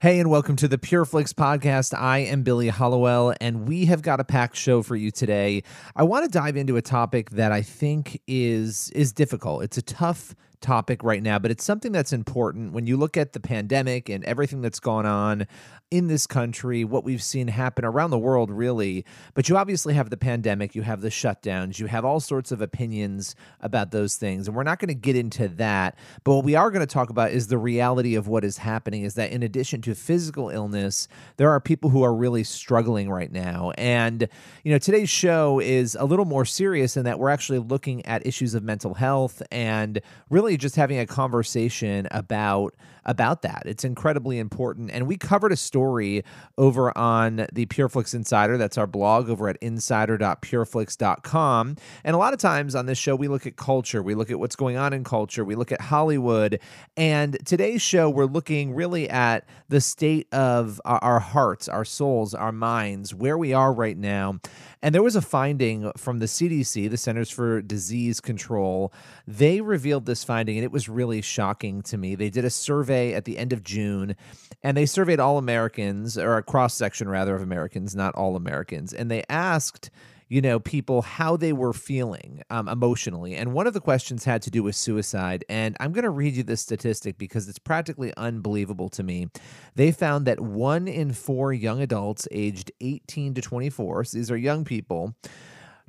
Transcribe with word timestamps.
Hey, 0.00 0.20
and 0.20 0.30
welcome 0.30 0.54
to 0.54 0.68
the 0.68 0.78
Pure 0.78 1.06
PureFlix 1.06 1.32
podcast. 1.32 1.92
I 1.92 2.18
am 2.18 2.44
Billy 2.44 2.68
Hallowell, 2.68 3.34
and 3.40 3.66
we 3.66 3.86
have 3.86 4.00
got 4.00 4.20
a 4.20 4.24
packed 4.24 4.54
show 4.54 4.80
for 4.80 4.94
you 4.94 5.10
today. 5.10 5.64
I 5.96 6.04
want 6.04 6.24
to 6.24 6.30
dive 6.30 6.56
into 6.56 6.76
a 6.76 6.82
topic 6.82 7.30
that 7.30 7.50
I 7.50 7.62
think 7.62 8.22
is 8.28 8.90
is 8.90 9.12
difficult. 9.12 9.64
It's 9.64 9.76
a 9.76 9.82
tough 9.82 10.36
topic 10.60 11.02
right 11.02 11.22
now, 11.22 11.38
but 11.38 11.50
it's 11.50 11.64
something 11.64 11.92
that's 11.92 12.12
important 12.12 12.72
when 12.72 12.86
you 12.86 12.96
look 12.96 13.16
at 13.16 13.32
the 13.32 13.40
pandemic 13.40 14.08
and 14.08 14.24
everything 14.24 14.60
that's 14.60 14.80
gone 14.80 15.06
on 15.06 15.46
in 15.90 16.06
this 16.06 16.26
country, 16.26 16.84
what 16.84 17.02
we've 17.02 17.22
seen 17.22 17.48
happen 17.48 17.84
around 17.84 18.10
the 18.10 18.18
world, 18.18 18.50
really. 18.50 19.06
But 19.32 19.48
you 19.48 19.56
obviously 19.56 19.94
have 19.94 20.10
the 20.10 20.18
pandemic, 20.18 20.74
you 20.74 20.82
have 20.82 21.00
the 21.00 21.08
shutdowns, 21.08 21.78
you 21.78 21.86
have 21.86 22.04
all 22.04 22.20
sorts 22.20 22.52
of 22.52 22.60
opinions 22.60 23.34
about 23.60 23.90
those 23.90 24.16
things. 24.16 24.46
And 24.46 24.56
we're 24.56 24.64
not 24.64 24.80
going 24.80 24.88
to 24.88 24.94
get 24.94 25.16
into 25.16 25.48
that. 25.48 25.96
But 26.24 26.34
what 26.34 26.44
we 26.44 26.54
are 26.54 26.70
going 26.70 26.86
to 26.86 26.92
talk 26.92 27.08
about 27.08 27.30
is 27.30 27.46
the 27.46 27.56
reality 27.56 28.16
of 28.16 28.28
what 28.28 28.44
is 28.44 28.58
happening 28.58 29.02
is 29.02 29.14
that 29.14 29.30
in 29.30 29.42
addition 29.42 29.80
to 29.82 29.94
physical 29.94 30.50
illness, 30.50 31.08
there 31.38 31.50
are 31.50 31.60
people 31.60 31.88
who 31.88 32.02
are 32.02 32.14
really 32.14 32.44
struggling 32.44 33.08
right 33.08 33.32
now. 33.32 33.72
And, 33.78 34.28
you 34.64 34.72
know, 34.72 34.78
today's 34.78 35.08
show 35.08 35.58
is 35.58 35.96
a 35.98 36.04
little 36.04 36.26
more 36.26 36.44
serious 36.44 36.98
in 36.98 37.04
that 37.04 37.18
we're 37.18 37.30
actually 37.30 37.60
looking 37.60 38.04
at 38.04 38.26
issues 38.26 38.54
of 38.54 38.62
mental 38.62 38.94
health 38.94 39.42
and 39.50 40.00
really 40.28 40.47
just 40.56 40.76
having 40.76 40.98
a 40.98 41.06
conversation 41.06 42.08
about 42.10 42.74
about 43.08 43.42
that. 43.42 43.64
It's 43.66 43.82
incredibly 43.82 44.38
important. 44.38 44.92
And 44.92 45.08
we 45.08 45.16
covered 45.16 45.50
a 45.50 45.56
story 45.56 46.22
over 46.56 46.96
on 46.96 47.48
the 47.52 47.66
PureFlix 47.66 48.14
Insider. 48.14 48.56
That's 48.58 48.78
our 48.78 48.86
blog 48.86 49.28
over 49.28 49.48
at 49.48 49.56
insider.pureflix.com. 49.60 51.76
And 52.04 52.14
a 52.14 52.18
lot 52.18 52.34
of 52.34 52.38
times 52.38 52.76
on 52.76 52.86
this 52.86 52.98
show, 52.98 53.16
we 53.16 53.26
look 53.26 53.44
at 53.46 53.56
culture, 53.56 54.00
we 54.02 54.14
look 54.14 54.30
at 54.30 54.38
what's 54.38 54.54
going 54.54 54.76
on 54.76 54.92
in 54.92 55.02
culture, 55.04 55.44
we 55.44 55.56
look 55.56 55.72
at 55.72 55.80
Hollywood. 55.80 56.60
And 56.96 57.44
today's 57.46 57.82
show, 57.82 58.08
we're 58.10 58.26
looking 58.26 58.74
really 58.74 59.08
at 59.08 59.48
the 59.68 59.80
state 59.80 60.28
of 60.32 60.80
our 60.84 61.18
hearts, 61.18 61.66
our 61.68 61.86
souls, 61.86 62.34
our 62.34 62.52
minds, 62.52 63.14
where 63.14 63.38
we 63.38 63.54
are 63.54 63.72
right 63.72 63.96
now. 63.96 64.38
And 64.80 64.94
there 64.94 65.02
was 65.02 65.16
a 65.16 65.22
finding 65.22 65.90
from 65.96 66.20
the 66.20 66.26
CDC, 66.26 66.88
the 66.88 66.96
Centers 66.96 67.30
for 67.30 67.60
Disease 67.62 68.20
Control. 68.20 68.92
They 69.26 69.60
revealed 69.60 70.06
this 70.06 70.22
finding, 70.22 70.56
and 70.56 70.62
it 70.64 70.70
was 70.70 70.88
really 70.88 71.20
shocking 71.20 71.82
to 71.82 71.98
me. 71.98 72.14
They 72.14 72.30
did 72.30 72.44
a 72.44 72.50
survey 72.50 72.97
at 72.98 73.24
the 73.24 73.38
end 73.38 73.52
of 73.52 73.62
June, 73.62 74.16
and 74.62 74.76
they 74.76 74.86
surveyed 74.86 75.20
all 75.20 75.38
Americans, 75.38 76.18
or 76.18 76.36
a 76.36 76.42
cross 76.42 76.74
section 76.74 77.08
rather 77.08 77.34
of 77.34 77.42
Americans, 77.42 77.94
not 77.94 78.14
all 78.14 78.36
Americans. 78.36 78.92
And 78.92 79.10
they 79.10 79.24
asked, 79.28 79.90
you 80.28 80.42
know, 80.42 80.60
people 80.60 81.02
how 81.02 81.36
they 81.36 81.52
were 81.52 81.72
feeling 81.72 82.42
um, 82.50 82.68
emotionally. 82.68 83.34
And 83.34 83.54
one 83.54 83.66
of 83.66 83.72
the 83.72 83.80
questions 83.80 84.24
had 84.24 84.42
to 84.42 84.50
do 84.50 84.62
with 84.62 84.76
suicide. 84.76 85.44
And 85.48 85.76
I'm 85.80 85.92
going 85.92 86.04
to 86.04 86.10
read 86.10 86.34
you 86.34 86.42
this 86.42 86.60
statistic 86.60 87.16
because 87.16 87.48
it's 87.48 87.58
practically 87.58 88.12
unbelievable 88.16 88.90
to 88.90 89.02
me. 89.02 89.28
They 89.74 89.90
found 89.90 90.26
that 90.26 90.40
one 90.40 90.86
in 90.86 91.12
four 91.12 91.52
young 91.52 91.80
adults 91.80 92.28
aged 92.30 92.72
18 92.80 93.34
to 93.34 93.40
24, 93.40 94.04
so 94.04 94.18
these 94.18 94.30
are 94.30 94.36
young 94.36 94.64
people, 94.64 95.14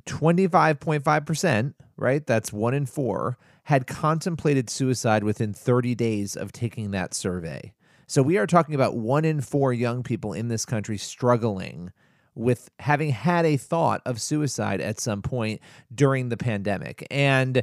25.5%, 0.06 1.74
right? 1.96 2.26
That's 2.26 2.52
one 2.52 2.74
in 2.74 2.86
four, 2.86 3.36
had 3.70 3.86
contemplated 3.86 4.68
suicide 4.68 5.22
within 5.22 5.52
30 5.52 5.94
days 5.94 6.34
of 6.34 6.50
taking 6.50 6.90
that 6.90 7.14
survey. 7.14 7.72
So 8.08 8.20
we 8.20 8.36
are 8.36 8.46
talking 8.48 8.74
about 8.74 8.96
one 8.96 9.24
in 9.24 9.40
four 9.40 9.72
young 9.72 10.02
people 10.02 10.32
in 10.32 10.48
this 10.48 10.64
country 10.64 10.98
struggling 10.98 11.92
with 12.34 12.68
having 12.80 13.10
had 13.10 13.46
a 13.46 13.56
thought 13.56 14.02
of 14.04 14.20
suicide 14.20 14.80
at 14.80 14.98
some 14.98 15.22
point 15.22 15.60
during 15.94 16.30
the 16.30 16.36
pandemic. 16.36 17.06
And 17.12 17.62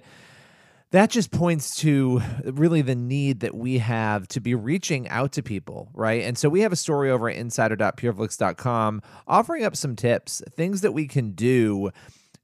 that 0.92 1.10
just 1.10 1.30
points 1.30 1.76
to 1.82 2.22
really 2.46 2.82
the 2.82 2.96
need 2.96 3.42
that 3.42 3.54
we 3.54 3.80
have 3.80 4.30
to 4.30 4.40
be 4.40 4.56
reaching 4.56 5.10
out 5.10 5.34
to 5.34 5.44
people, 5.44 5.90
right? 5.94 6.24
And 6.24 6.38
so 6.38 6.48
we 6.48 6.62
have 6.62 6.72
a 6.72 6.78
story 6.78 7.12
over 7.12 7.30
at 7.30 7.36
insider.pureflix.com 7.36 9.02
offering 9.28 9.66
up 9.66 9.76
some 9.76 9.98
tips, 9.98 10.42
things 10.56 10.80
that 10.80 10.94
we 10.94 11.06
can 11.06 11.32
do 11.32 11.92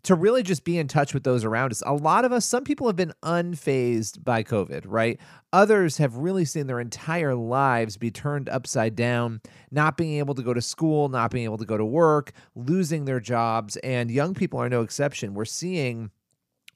to 0.03 0.15
really 0.15 0.43
just 0.43 0.65
be 0.65 0.77
in 0.77 0.87
touch 0.87 1.13
with 1.13 1.23
those 1.23 1.45
around 1.45 1.71
us. 1.71 1.81
A 1.85 1.93
lot 1.93 2.25
of 2.25 2.31
us, 2.31 2.45
some 2.45 2.63
people 2.63 2.87
have 2.87 2.95
been 2.95 3.13
unfazed 3.23 4.23
by 4.23 4.43
COVID, 4.43 4.83
right? 4.85 5.19
Others 5.53 5.97
have 5.97 6.17
really 6.17 6.45
seen 6.45 6.67
their 6.67 6.79
entire 6.79 7.35
lives 7.35 7.95
be 7.95 8.11
turned 8.11 8.49
upside 8.49 8.95
down, 8.95 9.41
not 9.71 9.95
being 9.95 10.19
able 10.19 10.35
to 10.35 10.43
go 10.43 10.53
to 10.53 10.61
school, 10.61 11.07
not 11.07 11.31
being 11.31 11.45
able 11.45 11.57
to 11.57 11.65
go 11.65 11.77
to 11.77 11.85
work, 11.85 12.33
losing 12.55 13.05
their 13.05 13.21
jobs. 13.21 13.77
And 13.77 14.11
young 14.11 14.33
people 14.33 14.59
are 14.59 14.69
no 14.69 14.81
exception. 14.81 15.33
We're 15.33 15.45
seeing 15.45 16.11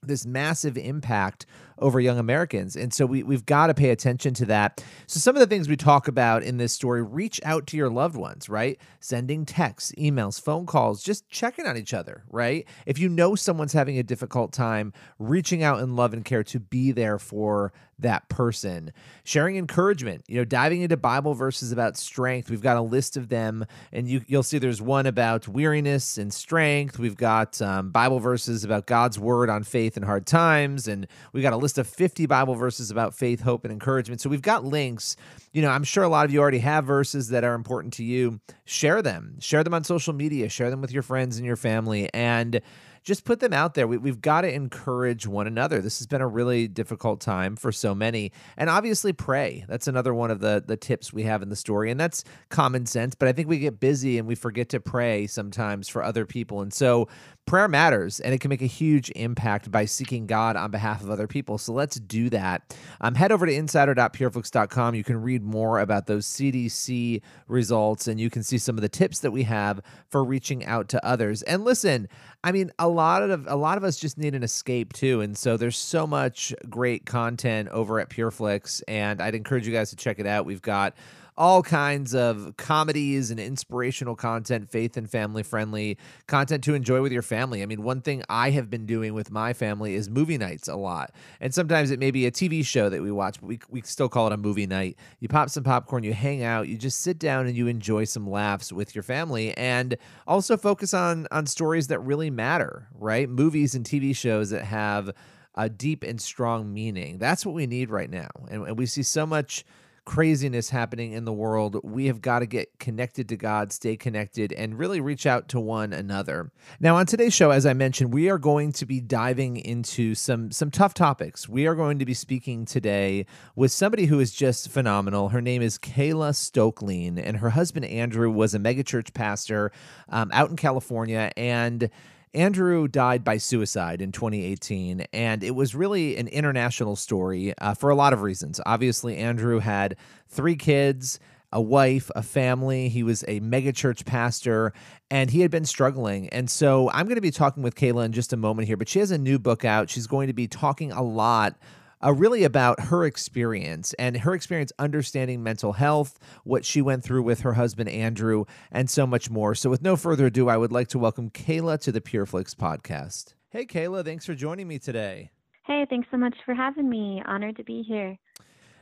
this 0.02 0.24
massive 0.24 0.78
impact 0.78 1.44
over 1.80 2.00
young 2.00 2.18
Americans. 2.18 2.76
And 2.76 2.92
so 2.92 3.06
we, 3.06 3.22
we've 3.22 3.46
got 3.46 3.68
to 3.68 3.74
pay 3.74 3.90
attention 3.90 4.34
to 4.34 4.46
that. 4.46 4.82
So, 5.06 5.20
some 5.20 5.36
of 5.36 5.40
the 5.40 5.46
things 5.46 5.68
we 5.68 5.76
talk 5.76 6.08
about 6.08 6.42
in 6.42 6.56
this 6.56 6.72
story 6.72 7.02
reach 7.02 7.40
out 7.44 7.66
to 7.68 7.76
your 7.76 7.90
loved 7.90 8.16
ones, 8.16 8.48
right? 8.48 8.78
Sending 9.00 9.44
texts, 9.44 9.92
emails, 9.98 10.40
phone 10.40 10.66
calls, 10.66 11.02
just 11.02 11.28
checking 11.28 11.66
on 11.66 11.76
each 11.76 11.94
other, 11.94 12.24
right? 12.30 12.66
If 12.86 12.98
you 12.98 13.08
know 13.08 13.34
someone's 13.34 13.72
having 13.72 13.98
a 13.98 14.02
difficult 14.02 14.52
time, 14.52 14.92
reaching 15.18 15.62
out 15.62 15.80
in 15.80 15.96
love 15.96 16.12
and 16.12 16.24
care 16.24 16.44
to 16.44 16.60
be 16.60 16.92
there 16.92 17.18
for 17.18 17.72
that 17.98 18.28
person. 18.28 18.92
Sharing 19.24 19.56
encouragement, 19.56 20.24
you 20.28 20.36
know, 20.36 20.44
diving 20.44 20.82
into 20.82 20.96
Bible 20.96 21.34
verses 21.34 21.72
about 21.72 21.96
strength. 21.96 22.50
We've 22.50 22.62
got 22.62 22.76
a 22.76 22.80
list 22.80 23.16
of 23.16 23.28
them, 23.28 23.66
and 23.92 24.08
you, 24.08 24.22
you'll 24.26 24.42
see 24.42 24.58
there's 24.58 24.80
one 24.80 25.06
about 25.06 25.48
weariness 25.48 26.16
and 26.16 26.32
strength. 26.32 26.98
We've 26.98 27.16
got 27.16 27.60
um, 27.60 27.90
Bible 27.90 28.20
verses 28.20 28.64
about 28.64 28.86
God's 28.86 29.18
word 29.18 29.50
on 29.50 29.64
faith 29.64 29.96
in 29.96 30.04
hard 30.04 30.26
times, 30.26 30.86
and 30.86 31.06
we've 31.32 31.42
got 31.42 31.52
a 31.52 31.56
list 31.56 31.67
list 31.68 31.76
of 31.76 31.86
50 31.86 32.24
Bible 32.24 32.54
verses 32.54 32.90
about 32.90 33.14
faith, 33.14 33.42
hope, 33.42 33.66
and 33.66 33.70
encouragement. 33.70 34.22
So 34.22 34.30
we've 34.30 34.40
got 34.40 34.64
links. 34.64 35.16
You 35.52 35.60
know, 35.60 35.68
I'm 35.68 35.84
sure 35.84 36.02
a 36.02 36.08
lot 36.08 36.24
of 36.24 36.32
you 36.32 36.40
already 36.40 36.60
have 36.60 36.86
verses 36.86 37.28
that 37.28 37.44
are 37.44 37.52
important 37.52 37.92
to 37.94 38.04
you. 38.04 38.40
Share 38.64 39.02
them, 39.02 39.36
share 39.38 39.62
them 39.62 39.74
on 39.74 39.84
social 39.84 40.14
media, 40.14 40.48
share 40.48 40.70
them 40.70 40.80
with 40.80 40.92
your 40.92 41.02
friends 41.02 41.36
and 41.36 41.44
your 41.44 41.56
family. 41.56 42.08
And 42.14 42.62
just 43.02 43.24
put 43.24 43.40
them 43.40 43.52
out 43.52 43.74
there. 43.74 43.86
We, 43.86 44.08
have 44.08 44.20
got 44.20 44.42
to 44.42 44.52
encourage 44.52 45.26
one 45.26 45.46
another. 45.46 45.80
This 45.80 45.98
has 45.98 46.06
been 46.06 46.20
a 46.20 46.26
really 46.26 46.68
difficult 46.68 47.20
time 47.20 47.56
for 47.56 47.72
so 47.72 47.94
many. 47.94 48.32
And 48.56 48.68
obviously, 48.68 49.12
pray. 49.12 49.64
That's 49.68 49.88
another 49.88 50.12
one 50.12 50.30
of 50.30 50.40
the, 50.40 50.62
the 50.66 50.76
tips 50.76 51.12
we 51.12 51.22
have 51.22 51.42
in 51.42 51.48
the 51.48 51.56
story. 51.56 51.90
And 51.90 51.98
that's 51.98 52.24
common 52.50 52.86
sense, 52.86 53.14
but 53.14 53.28
I 53.28 53.32
think 53.32 53.48
we 53.48 53.58
get 53.58 53.80
busy 53.80 54.18
and 54.18 54.28
we 54.28 54.34
forget 54.34 54.68
to 54.70 54.80
pray 54.80 55.26
sometimes 55.26 55.88
for 55.88 56.02
other 56.02 56.26
people. 56.26 56.60
And 56.60 56.72
so, 56.72 57.08
prayer 57.48 57.66
matters 57.66 58.20
and 58.20 58.34
it 58.34 58.40
can 58.40 58.50
make 58.50 58.62
a 58.62 58.66
huge 58.66 59.10
impact 59.16 59.70
by 59.70 59.86
seeking 59.86 60.26
God 60.26 60.56
on 60.56 60.70
behalf 60.70 61.02
of 61.02 61.10
other 61.10 61.26
people. 61.26 61.56
So 61.56 61.72
let's 61.72 61.98
do 61.98 62.28
that. 62.30 62.76
Um, 63.00 63.14
head 63.14 63.32
over 63.32 63.46
to 63.46 63.52
insider.pureflix.com. 63.52 64.94
You 64.94 65.02
can 65.02 65.22
read 65.22 65.42
more 65.42 65.80
about 65.80 66.06
those 66.06 66.26
CDC 66.26 67.22
results 67.48 68.06
and 68.06 68.20
you 68.20 68.28
can 68.28 68.42
see 68.42 68.58
some 68.58 68.76
of 68.76 68.82
the 68.82 68.88
tips 68.88 69.20
that 69.20 69.30
we 69.30 69.44
have 69.44 69.80
for 70.08 70.22
reaching 70.22 70.64
out 70.66 70.88
to 70.90 71.04
others. 71.04 71.42
And 71.42 71.64
listen, 71.64 72.08
I 72.44 72.52
mean, 72.52 72.70
a 72.78 72.88
lot 72.88 73.22
of 73.22 73.46
a 73.48 73.56
lot 73.56 73.78
of 73.78 73.84
us 73.84 73.98
just 73.98 74.16
need 74.16 74.34
an 74.34 74.44
escape 74.44 74.92
too, 74.92 75.20
and 75.20 75.36
so 75.36 75.56
there's 75.56 75.76
so 75.76 76.06
much 76.06 76.54
great 76.70 77.04
content 77.04 77.68
over 77.70 77.98
at 77.98 78.10
PureFlix, 78.10 78.80
and 78.86 79.20
I'd 79.20 79.34
encourage 79.34 79.66
you 79.66 79.72
guys 79.72 79.90
to 79.90 79.96
check 79.96 80.20
it 80.20 80.26
out. 80.26 80.46
We've 80.46 80.62
got 80.62 80.94
all 81.38 81.62
kinds 81.62 82.16
of 82.16 82.56
comedies 82.56 83.30
and 83.30 83.38
inspirational 83.38 84.16
content, 84.16 84.68
faith 84.68 84.96
and 84.96 85.08
family 85.08 85.44
friendly 85.44 85.96
content 86.26 86.64
to 86.64 86.74
enjoy 86.74 87.00
with 87.00 87.12
your 87.12 87.22
family. 87.22 87.62
I 87.62 87.66
mean, 87.66 87.84
one 87.84 88.02
thing 88.02 88.24
I 88.28 88.50
have 88.50 88.68
been 88.68 88.86
doing 88.86 89.14
with 89.14 89.30
my 89.30 89.52
family 89.52 89.94
is 89.94 90.10
movie 90.10 90.36
nights 90.36 90.66
a 90.66 90.74
lot. 90.74 91.12
And 91.40 91.54
sometimes 91.54 91.92
it 91.92 92.00
may 92.00 92.10
be 92.10 92.26
a 92.26 92.32
TV 92.32 92.66
show 92.66 92.88
that 92.88 93.00
we 93.00 93.12
watch, 93.12 93.40
but 93.40 93.46
we, 93.46 93.60
we 93.70 93.82
still 93.82 94.08
call 94.08 94.26
it 94.26 94.32
a 94.32 94.36
movie 94.36 94.66
night. 94.66 94.98
You 95.20 95.28
pop 95.28 95.48
some 95.48 95.62
popcorn, 95.62 96.02
you 96.02 96.12
hang 96.12 96.42
out, 96.42 96.66
you 96.66 96.76
just 96.76 97.00
sit 97.00 97.20
down 97.20 97.46
and 97.46 97.56
you 97.56 97.68
enjoy 97.68 98.02
some 98.02 98.28
laughs 98.28 98.72
with 98.72 98.96
your 98.96 99.04
family 99.04 99.56
and 99.56 99.96
also 100.26 100.56
focus 100.56 100.92
on 100.92 101.28
on 101.30 101.46
stories 101.46 101.86
that 101.86 102.00
really 102.00 102.30
matter, 102.30 102.88
right? 102.98 103.28
Movies 103.28 103.76
and 103.76 103.86
TV 103.86 104.14
shows 104.14 104.50
that 104.50 104.64
have 104.64 105.12
a 105.54 105.68
deep 105.68 106.02
and 106.02 106.20
strong 106.20 106.72
meaning. 106.74 107.18
That's 107.18 107.46
what 107.46 107.54
we 107.54 107.66
need 107.68 107.90
right 107.90 108.10
now. 108.10 108.28
And, 108.48 108.66
and 108.66 108.76
we 108.76 108.86
see 108.86 109.04
so 109.04 109.24
much 109.24 109.64
craziness 110.08 110.70
happening 110.70 111.12
in 111.12 111.26
the 111.26 111.32
world, 111.34 111.78
we 111.84 112.06
have 112.06 112.22
got 112.22 112.38
to 112.38 112.46
get 112.46 112.78
connected 112.78 113.28
to 113.28 113.36
God, 113.36 113.70
stay 113.74 113.94
connected, 113.94 114.54
and 114.54 114.78
really 114.78 115.02
reach 115.02 115.26
out 115.26 115.48
to 115.48 115.60
one 115.60 115.92
another. 115.92 116.50
Now, 116.80 116.96
on 116.96 117.04
today's 117.04 117.34
show, 117.34 117.50
as 117.50 117.66
I 117.66 117.74
mentioned, 117.74 118.14
we 118.14 118.30
are 118.30 118.38
going 118.38 118.72
to 118.72 118.86
be 118.86 119.02
diving 119.02 119.58
into 119.58 120.14
some 120.14 120.50
some 120.50 120.70
tough 120.70 120.94
topics. 120.94 121.46
We 121.46 121.66
are 121.66 121.74
going 121.74 121.98
to 121.98 122.06
be 122.06 122.14
speaking 122.14 122.64
today 122.64 123.26
with 123.54 123.70
somebody 123.70 124.06
who 124.06 124.18
is 124.18 124.32
just 124.32 124.70
phenomenal. 124.70 125.28
Her 125.28 125.42
name 125.42 125.60
is 125.60 125.78
Kayla 125.78 126.32
Stoecklein, 126.32 127.22
and 127.22 127.36
her 127.36 127.50
husband 127.50 127.84
Andrew 127.84 128.30
was 128.30 128.54
a 128.54 128.58
megachurch 128.58 129.12
pastor 129.12 129.72
um, 130.08 130.30
out 130.32 130.48
in 130.48 130.56
California, 130.56 131.30
and 131.36 131.90
Andrew 132.34 132.88
died 132.88 133.24
by 133.24 133.38
suicide 133.38 134.02
in 134.02 134.12
2018, 134.12 135.06
and 135.12 135.42
it 135.42 135.54
was 135.54 135.74
really 135.74 136.16
an 136.16 136.28
international 136.28 136.96
story 136.96 137.54
uh, 137.58 137.74
for 137.74 137.90
a 137.90 137.94
lot 137.94 138.12
of 138.12 138.22
reasons. 138.22 138.60
Obviously, 138.66 139.16
Andrew 139.16 139.58
had 139.60 139.96
three 140.28 140.56
kids, 140.56 141.18
a 141.52 141.60
wife, 141.60 142.10
a 142.14 142.22
family. 142.22 142.88
He 142.88 143.02
was 143.02 143.24
a 143.26 143.40
megachurch 143.40 144.04
pastor, 144.04 144.72
and 145.10 145.30
he 145.30 145.40
had 145.40 145.50
been 145.50 145.64
struggling. 145.64 146.28
And 146.28 146.50
so 146.50 146.90
I'm 146.90 147.06
going 147.06 147.16
to 147.16 147.22
be 147.22 147.30
talking 147.30 147.62
with 147.62 147.74
Kayla 147.74 148.04
in 148.04 148.12
just 148.12 148.32
a 148.32 148.36
moment 148.36 148.68
here, 148.68 148.76
but 148.76 148.88
she 148.88 148.98
has 148.98 149.10
a 149.10 149.18
new 149.18 149.38
book 149.38 149.64
out. 149.64 149.88
She's 149.88 150.06
going 150.06 150.26
to 150.26 150.34
be 150.34 150.46
talking 150.46 150.92
a 150.92 151.02
lot 151.02 151.56
uh, 152.04 152.12
really 152.12 152.44
about 152.44 152.80
her 152.80 153.04
experience 153.04 153.94
and 153.94 154.18
her 154.18 154.34
experience 154.34 154.72
understanding 154.78 155.42
mental 155.42 155.72
health, 155.72 156.18
what 156.44 156.64
she 156.64 156.82
went 156.82 157.04
through 157.04 157.22
with 157.22 157.40
her 157.40 157.54
husband 157.54 157.88
Andrew, 157.88 158.44
and 158.70 158.88
so 158.88 159.06
much 159.06 159.30
more. 159.30 159.54
So, 159.54 159.70
with 159.70 159.82
no 159.82 159.96
further 159.96 160.26
ado, 160.26 160.48
I 160.48 160.56
would 160.56 160.72
like 160.72 160.88
to 160.88 160.98
welcome 160.98 161.30
Kayla 161.30 161.80
to 161.80 161.92
the 161.92 162.00
PureFlix 162.00 162.54
podcast. 162.54 163.34
Hey, 163.50 163.66
Kayla, 163.66 164.04
thanks 164.04 164.26
for 164.26 164.34
joining 164.34 164.68
me 164.68 164.78
today. 164.78 165.30
Hey, 165.64 165.86
thanks 165.88 166.08
so 166.10 166.16
much 166.16 166.36
for 166.44 166.54
having 166.54 166.88
me. 166.88 167.22
Honored 167.26 167.56
to 167.56 167.64
be 167.64 167.82
here. 167.82 168.16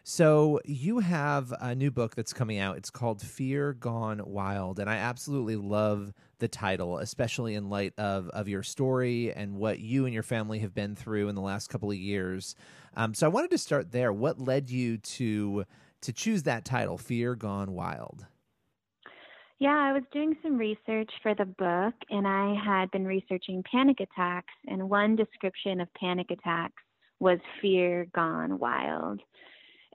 So, 0.02 0.60
you 0.64 1.00
have 1.00 1.52
a 1.60 1.74
new 1.74 1.90
book 1.90 2.14
that's 2.14 2.32
coming 2.32 2.58
out. 2.58 2.76
It's 2.76 2.90
called 2.90 3.20
Fear 3.20 3.74
Gone 3.74 4.20
Wild. 4.24 4.78
And 4.78 4.88
I 4.88 4.96
absolutely 4.96 5.56
love 5.56 6.12
the 6.38 6.48
title, 6.48 6.98
especially 6.98 7.54
in 7.54 7.68
light 7.70 7.94
of, 7.98 8.28
of 8.30 8.48
your 8.48 8.62
story 8.62 9.32
and 9.32 9.56
what 9.56 9.78
you 9.78 10.04
and 10.04 10.14
your 10.14 10.22
family 10.22 10.58
have 10.60 10.74
been 10.74 10.94
through 10.94 11.28
in 11.28 11.34
the 11.34 11.40
last 11.40 11.68
couple 11.68 11.90
of 11.90 11.96
years. 11.96 12.54
Um, 12.94 13.14
so 13.14 13.26
I 13.26 13.28
wanted 13.28 13.50
to 13.52 13.58
start 13.58 13.92
there. 13.92 14.12
What 14.12 14.38
led 14.38 14.70
you 14.70 14.98
to 14.98 15.64
to 16.02 16.12
choose 16.12 16.42
that 16.44 16.64
title, 16.64 16.98
Fear 16.98 17.34
Gone 17.34 17.72
Wild? 17.72 18.26
Yeah, 19.58 19.74
I 19.74 19.92
was 19.92 20.02
doing 20.12 20.36
some 20.42 20.58
research 20.58 21.10
for 21.22 21.34
the 21.34 21.46
book, 21.46 21.94
and 22.10 22.28
I 22.28 22.54
had 22.62 22.90
been 22.90 23.06
researching 23.06 23.64
panic 23.70 24.00
attacks, 24.00 24.52
and 24.66 24.90
one 24.90 25.16
description 25.16 25.80
of 25.80 25.92
panic 25.94 26.30
attacks 26.30 26.82
was 27.20 27.38
fear 27.62 28.06
gone 28.14 28.58
wild. 28.58 29.22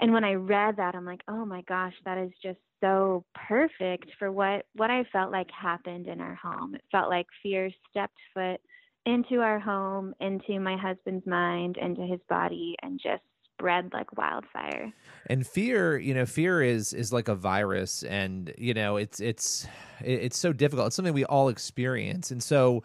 And 0.01 0.11
when 0.13 0.23
I 0.23 0.33
read 0.33 0.77
that, 0.77 0.95
I'm 0.95 1.05
like, 1.05 1.21
oh 1.27 1.45
my 1.45 1.61
gosh, 1.67 1.93
that 2.05 2.17
is 2.17 2.31
just 2.43 2.57
so 2.83 3.23
perfect 3.47 4.07
for 4.17 4.31
what 4.31 4.65
what 4.73 4.89
I 4.89 5.05
felt 5.13 5.31
like 5.31 5.47
happened 5.51 6.07
in 6.07 6.19
our 6.19 6.35
home. 6.35 6.73
It 6.73 6.83
felt 6.91 7.09
like 7.09 7.27
fear 7.43 7.69
stepped 7.89 8.17
foot 8.33 8.59
into 9.05 9.41
our 9.41 9.59
home, 9.59 10.13
into 10.19 10.59
my 10.59 10.75
husband's 10.75 11.25
mind, 11.27 11.77
into 11.77 12.01
his 12.01 12.19
body, 12.27 12.75
and 12.81 12.99
just 13.01 13.21
spread 13.53 13.91
like 13.93 14.17
wildfire. 14.17 14.91
And 15.27 15.45
fear, 15.45 15.97
you 15.99 16.15
know, 16.15 16.25
fear 16.25 16.63
is 16.63 16.93
is 16.93 17.13
like 17.13 17.27
a 17.27 17.35
virus, 17.35 18.03
and 18.03 18.51
you 18.57 18.73
know, 18.73 18.97
it's 18.97 19.19
it's 19.19 19.67
it's 20.03 20.37
so 20.37 20.51
difficult. 20.51 20.87
It's 20.87 20.95
something 20.95 21.13
we 21.13 21.25
all 21.25 21.49
experience, 21.49 22.31
and 22.31 22.41
so 22.41 22.83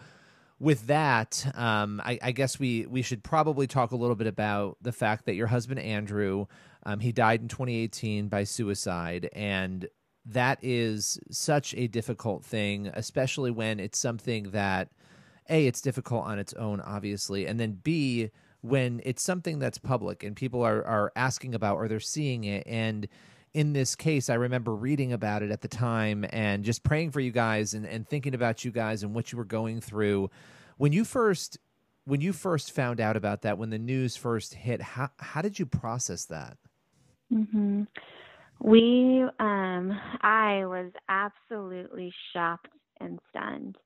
with 0.58 0.86
that, 0.86 1.50
um, 1.54 2.00
I, 2.04 2.18
I, 2.22 2.32
guess 2.32 2.58
we 2.58 2.86
we 2.86 3.02
should 3.02 3.22
probably 3.22 3.66
talk 3.66 3.92
a 3.92 3.96
little 3.96 4.16
bit 4.16 4.26
about 4.26 4.78
the 4.80 4.92
fact 4.92 5.26
that 5.26 5.34
your 5.34 5.48
husband 5.48 5.80
Andrew, 5.80 6.46
um, 6.84 7.00
he 7.00 7.12
died 7.12 7.42
in 7.42 7.48
2018 7.48 8.28
by 8.28 8.44
suicide, 8.44 9.28
and 9.32 9.86
that 10.24 10.58
is 10.62 11.18
such 11.30 11.74
a 11.76 11.86
difficult 11.88 12.44
thing, 12.44 12.90
especially 12.94 13.50
when 13.50 13.78
it's 13.78 13.98
something 13.98 14.50
that 14.50 14.88
a 15.48 15.66
it's 15.66 15.80
difficult 15.80 16.24
on 16.24 16.38
its 16.38 16.52
own 16.54 16.80
obviously 16.80 17.46
and 17.46 17.58
then 17.60 17.72
b 17.82 18.30
when 18.62 19.00
it's 19.04 19.22
something 19.22 19.58
that's 19.58 19.78
public 19.78 20.22
and 20.24 20.36
people 20.36 20.62
are 20.62 20.84
are 20.84 21.12
asking 21.16 21.54
about 21.54 21.76
or 21.76 21.88
they're 21.88 22.00
seeing 22.00 22.44
it 22.44 22.64
and 22.66 23.08
in 23.56 23.72
this 23.72 23.96
case 23.96 24.28
i 24.28 24.34
remember 24.34 24.74
reading 24.74 25.14
about 25.14 25.42
it 25.42 25.50
at 25.50 25.62
the 25.62 25.68
time 25.68 26.26
and 26.28 26.62
just 26.62 26.82
praying 26.82 27.10
for 27.10 27.20
you 27.20 27.30
guys 27.30 27.72
and, 27.72 27.86
and 27.86 28.06
thinking 28.06 28.34
about 28.34 28.66
you 28.66 28.70
guys 28.70 29.02
and 29.02 29.14
what 29.14 29.32
you 29.32 29.38
were 29.38 29.46
going 29.46 29.80
through 29.80 30.28
when 30.76 30.92
you 30.92 31.06
first 31.06 31.56
when 32.04 32.20
you 32.20 32.34
first 32.34 32.70
found 32.70 33.00
out 33.00 33.16
about 33.16 33.40
that 33.40 33.56
when 33.56 33.70
the 33.70 33.78
news 33.78 34.14
first 34.14 34.52
hit 34.52 34.82
how 34.82 35.08
how 35.18 35.40
did 35.40 35.58
you 35.58 35.64
process 35.64 36.26
that 36.26 36.58
mm-hmm. 37.32 37.84
we 38.60 39.24
um 39.40 39.98
i 40.20 40.66
was 40.66 40.92
absolutely 41.08 42.12
shocked 42.34 42.68
and 43.00 43.18
stunned 43.30 43.78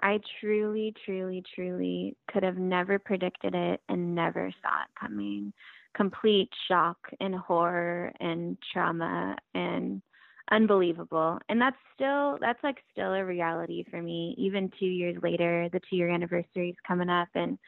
I 0.00 0.20
truly, 0.38 0.94
truly, 1.04 1.42
truly 1.56 2.16
could 2.30 2.44
have 2.44 2.56
never 2.56 3.00
predicted 3.00 3.52
it 3.52 3.80
and 3.88 4.14
never 4.14 4.52
saw 4.62 4.82
it 4.82 5.00
coming. 5.00 5.52
Complete 5.94 6.50
shock 6.68 6.98
and 7.20 7.34
horror 7.34 8.12
and 8.20 8.56
trauma 8.72 9.36
and 9.54 10.02
unbelievable. 10.50 11.38
And 11.48 11.60
that's 11.60 11.76
still 11.94 12.38
that's 12.40 12.62
like 12.62 12.78
still 12.92 13.14
a 13.14 13.24
reality 13.24 13.84
for 13.90 14.00
me. 14.00 14.34
Even 14.38 14.70
2 14.78 14.86
years 14.86 15.16
later, 15.22 15.68
the 15.72 15.80
2 15.90 15.96
year 15.96 16.08
anniversary 16.08 16.70
is 16.70 16.76
coming 16.86 17.08
up 17.08 17.28
and 17.34 17.58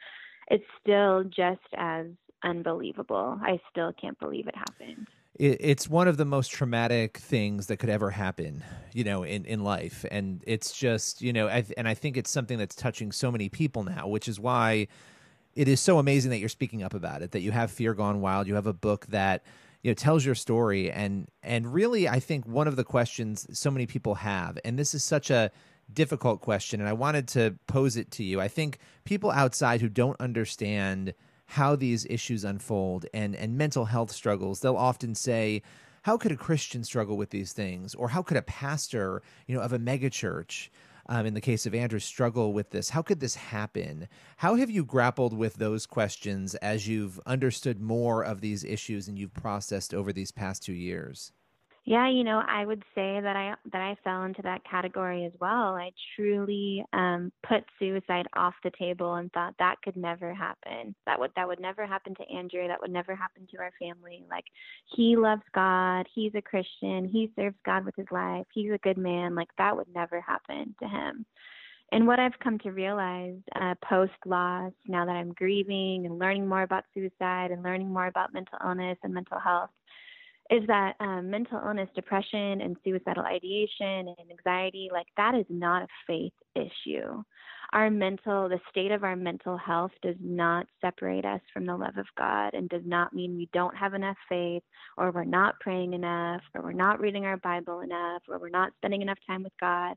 it's 0.49 0.65
still 0.81 1.23
just 1.23 1.59
as 1.75 2.07
unbelievable. 2.43 3.39
I 3.41 3.59
still 3.69 3.93
can't 3.93 4.19
believe 4.19 4.47
it 4.47 4.55
happened 4.55 5.07
it's 5.41 5.89
one 5.89 6.07
of 6.07 6.17
the 6.17 6.25
most 6.25 6.51
traumatic 6.51 7.17
things 7.17 7.67
that 7.67 7.77
could 7.77 7.89
ever 7.89 8.11
happen, 8.11 8.63
you 8.93 9.03
know, 9.03 9.23
in, 9.23 9.45
in 9.45 9.63
life. 9.63 10.05
And 10.11 10.43
it's 10.45 10.71
just, 10.71 11.21
you 11.21 11.33
know, 11.33 11.47
I, 11.47 11.65
and 11.77 11.87
I 11.87 11.93
think 11.93 12.17
it's 12.17 12.29
something 12.29 12.57
that's 12.57 12.75
touching 12.75 13.11
so 13.11 13.31
many 13.31 13.49
people 13.49 13.83
now, 13.83 14.07
which 14.07 14.27
is 14.27 14.39
why 14.39 14.87
it 15.55 15.67
is 15.67 15.79
so 15.79 15.99
amazing 15.99 16.31
that 16.31 16.39
you're 16.39 16.49
speaking 16.49 16.83
up 16.83 16.93
about 16.93 17.21
it, 17.21 17.31
that 17.31 17.41
you 17.41 17.51
have 17.51 17.71
Fear 17.71 17.93
Gone 17.93 18.21
Wild, 18.21 18.47
you 18.47 18.55
have 18.55 18.67
a 18.67 18.73
book 18.73 19.05
that, 19.07 19.43
you 19.81 19.91
know, 19.91 19.95
tells 19.95 20.25
your 20.25 20.35
story. 20.35 20.91
And, 20.91 21.27
and 21.43 21.73
really, 21.73 22.07
I 22.07 22.19
think 22.19 22.45
one 22.45 22.67
of 22.67 22.75
the 22.75 22.83
questions 22.83 23.47
so 23.57 23.69
many 23.71 23.85
people 23.85 24.15
have, 24.15 24.57
and 24.63 24.77
this 24.77 24.93
is 24.93 25.03
such 25.03 25.29
a, 25.29 25.51
difficult 25.93 26.39
question 26.39 26.79
and 26.79 26.87
I 26.87 26.93
wanted 26.93 27.27
to 27.29 27.57
pose 27.67 27.97
it 27.97 28.11
to 28.11 28.23
you. 28.23 28.39
I 28.39 28.47
think 28.47 28.77
people 29.03 29.29
outside 29.29 29.81
who 29.81 29.89
don't 29.89 30.15
understand 30.21 31.13
how 31.51 31.75
these 31.75 32.05
issues 32.09 32.45
unfold 32.45 33.05
and 33.13 33.35
and 33.35 33.57
mental 33.57 33.83
health 33.83 34.09
struggles 34.09 34.61
they'll 34.61 34.77
often 34.77 35.13
say 35.13 35.61
how 36.03 36.15
could 36.15 36.31
a 36.31 36.37
christian 36.37 36.81
struggle 36.81 37.17
with 37.17 37.29
these 37.29 37.51
things 37.51 37.93
or 37.95 38.07
how 38.07 38.21
could 38.21 38.37
a 38.37 38.41
pastor 38.41 39.21
you 39.47 39.55
know 39.55 39.61
of 39.61 39.73
a 39.73 39.77
megachurch 39.77 40.69
um, 41.07 41.25
in 41.25 41.33
the 41.33 41.41
case 41.41 41.65
of 41.65 41.73
andrew 41.73 41.99
struggle 41.99 42.53
with 42.53 42.69
this 42.71 42.89
how 42.89 43.01
could 43.01 43.19
this 43.19 43.35
happen? 43.35 44.07
How 44.37 44.55
have 44.55 44.69
you 44.69 44.83
grappled 44.83 45.33
with 45.33 45.55
those 45.55 45.85
questions 45.85 46.55
as 46.55 46.87
you've 46.87 47.19
understood 47.25 47.79
more 47.79 48.23
of 48.23 48.41
these 48.41 48.63
issues 48.63 49.07
and 49.07 49.17
you've 49.17 49.33
processed 49.33 49.93
over 49.93 50.11
these 50.11 50.31
past 50.31 50.63
two 50.63 50.73
years 50.73 51.31
yeah, 51.83 52.07
you 52.07 52.23
know, 52.23 52.43
I 52.47 52.63
would 52.63 52.83
say 52.93 53.19
that 53.21 53.35
I 53.35 53.55
that 53.71 53.81
I 53.81 53.95
fell 54.03 54.23
into 54.23 54.43
that 54.43 54.61
category 54.69 55.25
as 55.25 55.31
well. 55.41 55.73
I 55.73 55.91
truly 56.15 56.85
um, 56.93 57.31
put 57.47 57.63
suicide 57.79 58.27
off 58.35 58.53
the 58.63 58.71
table 58.77 59.15
and 59.15 59.31
thought 59.31 59.55
that 59.57 59.81
could 59.83 59.97
never 59.97 60.31
happen. 60.31 60.93
That 61.07 61.19
would 61.19 61.31
that 61.35 61.47
would 61.47 61.59
never 61.59 61.87
happen 61.87 62.13
to 62.15 62.31
Andrew. 62.31 62.67
That 62.67 62.79
would 62.81 62.91
never 62.91 63.15
happen 63.15 63.47
to 63.49 63.57
our 63.57 63.71
family. 63.79 64.23
Like 64.29 64.45
he 64.95 65.15
loves 65.15 65.41
God. 65.55 66.07
He's 66.13 66.35
a 66.35 66.41
Christian. 66.41 67.09
He 67.11 67.31
serves 67.35 67.57
God 67.65 67.83
with 67.83 67.95
his 67.95 68.07
life. 68.11 68.45
He's 68.53 68.71
a 68.71 68.77
good 68.77 68.99
man. 68.99 69.33
Like 69.33 69.49
that 69.57 69.75
would 69.75 69.91
never 69.93 70.21
happen 70.21 70.75
to 70.81 70.87
him. 70.87 71.25
And 71.91 72.05
what 72.05 72.19
I've 72.19 72.39
come 72.43 72.59
to 72.59 72.69
realize 72.69 73.35
uh, 73.59 73.73
post 73.83 74.13
loss, 74.25 74.71
now 74.87 75.05
that 75.05 75.15
I'm 75.15 75.33
grieving 75.33 76.05
and 76.05 76.19
learning 76.19 76.47
more 76.47 76.61
about 76.61 76.85
suicide 76.93 77.49
and 77.51 77.63
learning 77.63 77.91
more 77.91 78.05
about 78.05 78.33
mental 78.33 78.59
illness 78.63 78.97
and 79.03 79.13
mental 79.13 79.39
health, 79.39 79.71
is 80.51 80.67
that 80.67 80.95
um, 80.99 81.29
mental 81.29 81.61
illness, 81.65 81.89
depression, 81.95 82.59
and 82.59 82.75
suicidal 82.83 83.23
ideation 83.23 84.09
and 84.09 84.29
anxiety, 84.29 84.89
like 84.91 85.07
that 85.15 85.33
is 85.33 85.45
not 85.49 85.83
a 85.83 85.87
faith 86.05 86.33
issue. 86.55 87.23
Our 87.71 87.89
mental, 87.89 88.49
the 88.49 88.59
state 88.69 88.91
of 88.91 89.05
our 89.05 89.15
mental 89.15 89.55
health 89.55 89.91
does 90.01 90.17
not 90.19 90.67
separate 90.81 91.23
us 91.23 91.39
from 91.53 91.65
the 91.65 91.77
love 91.77 91.97
of 91.97 92.05
God 92.17 92.53
and 92.53 92.67
does 92.67 92.81
not 92.85 93.13
mean 93.13 93.37
we 93.37 93.49
don't 93.53 93.75
have 93.77 93.93
enough 93.93 94.17
faith 94.27 94.63
or 94.97 95.11
we're 95.11 95.23
not 95.23 95.57
praying 95.61 95.93
enough 95.93 96.41
or 96.53 96.63
we're 96.63 96.73
not 96.73 96.99
reading 96.99 97.23
our 97.23 97.37
Bible 97.37 97.79
enough 97.79 98.23
or 98.27 98.37
we're 98.37 98.49
not 98.49 98.73
spending 98.77 99.01
enough 99.01 99.19
time 99.25 99.43
with 99.43 99.53
God. 99.57 99.95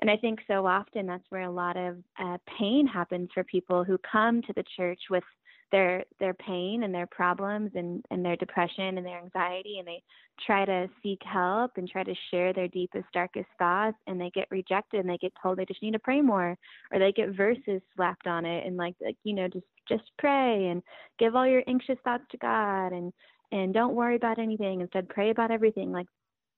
And 0.00 0.10
I 0.10 0.18
think 0.18 0.40
so 0.46 0.66
often 0.66 1.06
that's 1.06 1.24
where 1.30 1.42
a 1.42 1.50
lot 1.50 1.78
of 1.78 1.96
uh, 2.22 2.36
pain 2.58 2.86
happens 2.86 3.30
for 3.32 3.42
people 3.42 3.84
who 3.84 3.98
come 3.98 4.42
to 4.42 4.52
the 4.54 4.64
church 4.76 5.00
with 5.08 5.24
their 5.70 6.04
their 6.20 6.34
pain 6.34 6.82
and 6.82 6.94
their 6.94 7.06
problems 7.06 7.70
and 7.74 8.04
and 8.10 8.24
their 8.24 8.36
depression 8.36 8.96
and 8.96 9.06
their 9.06 9.18
anxiety 9.18 9.78
and 9.78 9.86
they 9.86 10.02
try 10.46 10.64
to 10.64 10.88
seek 11.02 11.20
help 11.24 11.72
and 11.76 11.88
try 11.88 12.02
to 12.02 12.14
share 12.30 12.52
their 12.52 12.68
deepest 12.68 13.06
darkest 13.12 13.48
thoughts 13.58 13.96
and 14.06 14.20
they 14.20 14.30
get 14.30 14.46
rejected 14.50 15.00
and 15.00 15.08
they 15.08 15.18
get 15.18 15.32
told 15.42 15.58
they 15.58 15.64
just 15.64 15.82
need 15.82 15.92
to 15.92 15.98
pray 15.98 16.20
more 16.20 16.56
or 16.92 16.98
they 16.98 17.12
get 17.12 17.36
verses 17.36 17.82
slapped 17.96 18.26
on 18.26 18.44
it 18.44 18.66
and 18.66 18.76
like 18.76 18.94
like 19.04 19.16
you 19.24 19.34
know 19.34 19.48
just 19.48 19.66
just 19.88 20.04
pray 20.18 20.68
and 20.68 20.82
give 21.18 21.34
all 21.34 21.46
your 21.46 21.62
anxious 21.66 21.98
thoughts 22.04 22.24
to 22.30 22.36
God 22.38 22.92
and 22.92 23.12
and 23.50 23.72
don't 23.72 23.94
worry 23.94 24.16
about 24.16 24.38
anything. 24.38 24.80
Instead 24.80 25.08
pray 25.08 25.30
about 25.30 25.50
everything. 25.50 25.92
Like 25.92 26.06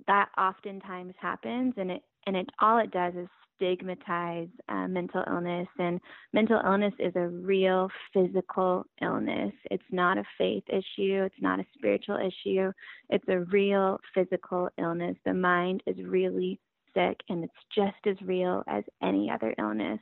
that 0.06 0.28
oftentimes 0.38 1.14
happens 1.20 1.74
and 1.76 1.90
it 1.90 2.02
and 2.26 2.36
it 2.36 2.48
all 2.60 2.78
it 2.78 2.90
does 2.90 3.14
is 3.14 3.28
stigmatize 3.60 4.48
uh, 4.68 4.88
mental 4.88 5.22
illness 5.26 5.68
and 5.78 6.00
mental 6.32 6.60
illness 6.64 6.94
is 6.98 7.12
a 7.16 7.28
real 7.28 7.88
physical 8.12 8.84
illness. 9.02 9.52
It's 9.70 9.82
not 9.90 10.16
a 10.16 10.24
faith 10.38 10.64
issue. 10.68 11.22
It's 11.24 11.42
not 11.42 11.60
a 11.60 11.66
spiritual 11.74 12.16
issue. 12.16 12.72
It's 13.10 13.28
a 13.28 13.40
real 13.40 13.98
physical 14.14 14.70
illness. 14.78 15.16
The 15.24 15.34
mind 15.34 15.82
is 15.86 15.96
really 16.02 16.58
sick 16.94 17.20
and 17.28 17.44
it's 17.44 17.52
just 17.74 17.98
as 18.06 18.16
real 18.26 18.64
as 18.66 18.82
any 19.02 19.30
other 19.30 19.54
illness 19.58 20.00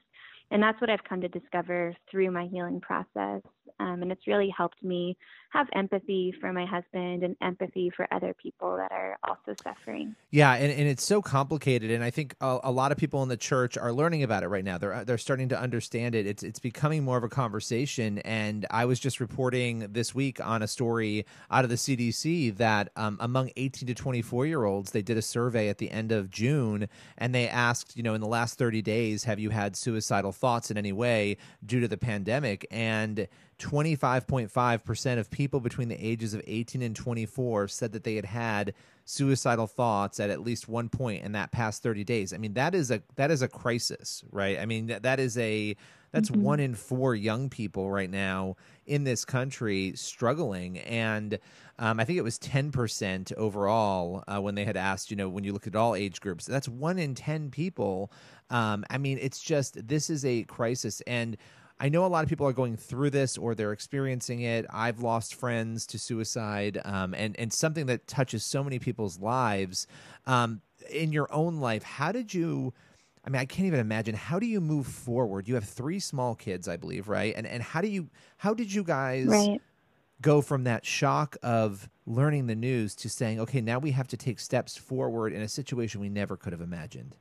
and 0.51 0.63
that's 0.63 0.81
what 0.81 0.91
I've 0.91 1.05
come 1.05 1.21
to 1.21 1.29
discover 1.29 1.95
through 2.11 2.31
my 2.31 2.47
healing 2.47 2.81
process. 2.81 3.43
Um, 3.81 4.03
and 4.03 4.11
it's 4.11 4.27
really 4.27 4.53
helped 4.57 4.83
me 4.83 5.17
have 5.51 5.67
empathy 5.73 6.35
for 6.41 6.53
my 6.53 6.67
husband 6.67 7.23
and 7.23 7.37
empathy 7.41 7.91
for 7.97 8.07
other 8.13 8.35
people 8.35 8.77
that 8.77 8.93
are 8.93 9.17
also 9.27 9.55
suffering. 9.63 10.15
Yeah, 10.31 10.53
and, 10.55 10.71
and 10.71 10.89
it's 10.89 11.05
so 11.05 11.23
complicated, 11.23 11.91
and 11.91 12.05
I 12.05 12.11
think 12.11 12.35
a, 12.41 12.59
a, 12.65 12.73
lot 12.73 12.93
of 12.93 12.99
people 12.99 13.23
in 13.23 13.29
the 13.29 13.37
church 13.37 13.79
are 13.79 13.93
learning 13.93 14.23
about 14.23 14.43
it 14.43 14.49
right 14.49 14.65
now. 14.65 14.79
They're 14.79 15.05
they're 15.05 15.17
starting 15.17 15.49
to 15.51 15.59
understand 15.59 16.15
it. 16.15 16.27
It's 16.27 16.43
it's 16.43 16.59
becoming 16.59 17.03
more 17.05 17.17
of 17.17 17.25
a 17.25 17.29
conversation. 17.29 18.19
And 18.21 18.67
I 18.71 18.85
was 18.85 19.01
just 19.01 19.21
reporting 19.21 19.87
this 19.91 20.15
week 20.15 20.45
on 20.45 20.63
a 20.63 20.69
story 20.69 21.25
out 21.51 21.65
of 21.65 21.71
the 21.71 21.77
CDC 21.77 22.57
that 22.57 22.91
um, 22.97 23.17
among 23.21 23.51
18 23.57 23.87
to 23.87 23.95
24 23.95 24.47
year 24.47 24.65
olds, 24.65 24.91
they 24.91 25.03
did 25.03 25.17
a 25.17 25.23
survey 25.23 25.69
at 25.69 25.79
the 25.79 25.91
end 25.91 26.13
of 26.13 26.31
June, 26.31 26.89
and 27.17 27.35
they 27.35 27.49
asked, 27.49 27.97
you 27.97 28.03
know, 28.03 28.15
in 28.15 28.21
the 28.21 28.29
last 28.29 28.59
30 28.59 28.83
days, 28.83 29.25
have 29.25 29.39
you 29.39 29.51
had 29.51 29.77
suicidal 29.77 30.33
thoughts 30.39 30.71
in 30.71 30.79
any 30.79 30.93
way 30.93 31.37
due 31.65 31.81
to 31.81 31.89
the 31.89 31.97
pandemic? 31.97 32.67
And 32.71 33.29
25.5% 33.59 35.19
of 35.19 35.31
people 35.31 35.61
between 35.61 35.89
the 35.89 35.97
ages 35.97 36.33
of 36.33 36.43
18 36.47 36.81
and 36.81 36.95
24 36.95 37.69
said 37.69 37.93
that 37.93 38.05
they 38.05 38.15
had 38.15 38.25
had 38.25 38.75
suicidal 39.05 39.67
thoughts 39.67 40.21
at 40.21 40.31
at 40.31 40.41
least 40.41 40.69
one 40.69 40.89
point 40.89 41.25
in 41.25 41.33
that 41.33 41.51
past 41.51 41.83
30 41.83 42.05
days. 42.05 42.33
I 42.33 42.39
mean, 42.39 42.55
that 42.55 42.75
is 42.75 42.91
a 42.91 43.03
that 43.17 43.31
is 43.31 43.43
a 43.43 43.49
crisis, 43.49 44.23
right? 44.31 44.59
I 44.59 44.67
mean, 44.67 44.89
that, 44.89 45.03
that 45.03 45.19
is 45.19 45.37
a 45.39 45.77
that's 46.11 46.31
mm-hmm. 46.31 46.43
one 46.43 46.61
in 46.61 46.75
four 46.75 47.15
young 47.15 47.49
people 47.51 47.91
right 47.91 48.11
now 48.11 48.57
in 48.87 49.05
this 49.05 49.25
country 49.25 49.93
struggling 49.95 50.79
and 50.79 51.39
um, 51.81 52.01
I 52.01 52.05
think 52.05 52.19
it 52.19 52.23
was 52.23 52.39
10% 52.41 53.33
overall 53.35 54.25
uh, 54.27 54.41
when 54.41 54.57
they 54.57 54.65
had 54.65 54.77
asked, 54.77 55.13
you 55.13 55.17
know, 55.17 55.29
when 55.29 55.45
you 55.45 55.53
look 55.53 55.69
at 55.69 55.77
all 55.77 55.95
age 55.95 56.21
groups, 56.21 56.45
that's 56.45 56.69
one 56.69 56.99
in 56.99 57.15
10 57.15 57.53
people. 57.53 58.11
Um, 58.51 58.85
I 58.91 58.99
mean, 58.99 59.17
it's 59.21 59.41
just, 59.41 59.87
this 59.87 60.11
is 60.11 60.25
a 60.25 60.43
crisis. 60.45 61.01
And 61.03 61.37
I 61.81 61.89
know 61.89 62.05
a 62.05 62.09
lot 62.09 62.25
of 62.25 62.29
people 62.29 62.47
are 62.47 62.53
going 62.53 62.77
through 62.77 63.11
this 63.11 63.39
or 63.39 63.55
they're 63.55 63.73
experiencing 63.73 64.41
it. 64.41 64.67
I've 64.71 65.01
lost 65.01 65.35
friends 65.35 65.87
to 65.89 65.99
suicide, 65.99 66.81
um, 66.85 67.15
and 67.15 67.39
and 67.39 67.53
something 67.53 67.87
that 67.87 68.09
touches 68.09 68.45
so 68.45 68.65
many 68.65 68.79
people's 68.79 69.19
lives. 69.21 69.87
Um, 70.27 70.61
in 70.91 71.13
your 71.13 71.33
own 71.33 71.59
life, 71.59 71.83
how 71.83 72.13
did 72.13 72.35
you? 72.35 72.75
I 73.29 73.31
mean, 73.31 73.41
I 73.41 73.45
can't 73.45 73.67
even 73.67 73.81
imagine. 73.81 74.15
How 74.15 74.39
do 74.39 74.47
you 74.47 74.59
move 74.59 74.87
forward? 74.87 75.49
You 75.49 75.55
have 75.57 75.65
three 75.65 76.01
small 76.01 76.35
kids, 76.35 76.67
I 76.67 76.79
believe, 76.79 77.09
right? 77.09 77.35
And 77.37 77.47
and 77.47 77.63
how 77.63 77.83
do 77.83 77.89
you? 77.89 78.09
How 78.39 78.55
did 78.55 78.73
you 78.73 78.83
guys? 78.83 79.27
Right. 79.27 79.61
Go 80.23 80.41
from 80.41 80.65
that 80.65 80.87
shock 80.87 81.37
of 81.43 81.91
learning 82.07 82.47
the 82.47 82.55
news 82.55 82.95
to 82.97 83.11
saying, 83.11 83.39
okay, 83.41 83.61
now 83.61 83.79
we 83.79 83.91
have 83.91 84.09
to 84.09 84.17
take 84.17 84.41
steps 84.41 84.79
forward 84.79 85.35
in 85.35 85.43
a 85.43 85.49
situation 85.49 86.01
we 86.01 86.09
never 86.09 86.39
could 86.39 86.55
have 86.55 86.63
imagined. 86.63 87.17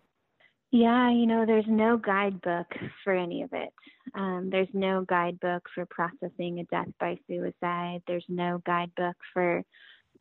Yeah, 0.72 1.12
you 1.12 1.26
know, 1.28 1.46
there's 1.46 1.68
no 1.68 1.98
guidebook 1.98 2.68
for 3.04 3.14
any 3.14 3.42
of 3.42 3.50
it. 3.52 3.74
Um, 4.16 4.48
there's 4.50 4.70
no 4.74 5.04
guidebook 5.08 5.64
for 5.76 5.86
processing 5.88 6.60
a 6.60 6.64
death 6.64 6.88
by 7.02 7.20
suicide. 7.28 8.02
There's 8.08 8.26
no 8.30 8.62
guidebook 8.66 9.18
for 9.34 9.62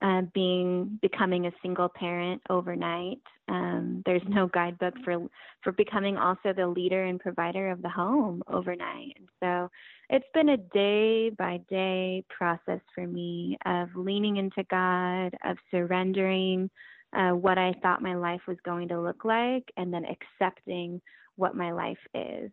uh, 0.03 0.23
being 0.35 0.99
becoming 1.03 1.47
a 1.47 1.53
single 1.63 1.89
parent 1.89 2.43
overnight. 2.51 3.21
Um, 3.49 4.03
there's 4.05 4.23
no 4.29 4.49
guidebook 4.49 4.95
for 5.05 5.27
for 5.63 5.73
becoming 5.73 6.17
also 6.17 6.53
the 6.53 6.67
leader 6.67 7.05
and 7.05 7.21
provider 7.21 7.71
of 7.71 7.83
the 7.83 7.89
home 7.89 8.43
overnight. 8.49 9.17
And 9.17 9.29
so 9.41 9.71
it's 10.11 10.27
been 10.35 10.51
a 10.51 10.57
day 10.57 11.31
by 11.31 11.61
day 11.71 12.25
process 12.29 12.81
for 12.95 13.07
me 13.07 13.57
of 13.67 13.89
leaning 13.95 14.37
into 14.37 14.65
God, 14.71 15.35
of 15.45 15.57
surrendering 15.71 16.71
uh, 17.17 17.31
what 17.31 17.59
I 17.59 17.73
thought 17.83 18.03
my 18.03 18.15
life 18.15 18.43
was 18.47 18.59
going 18.65 18.89
to 18.89 19.01
look 19.01 19.25
like, 19.25 19.65
and 19.77 19.93
then 19.93 20.05
accepting 20.05 21.01
what 21.37 21.55
my 21.55 21.73
life 21.73 21.99
is. 22.15 22.51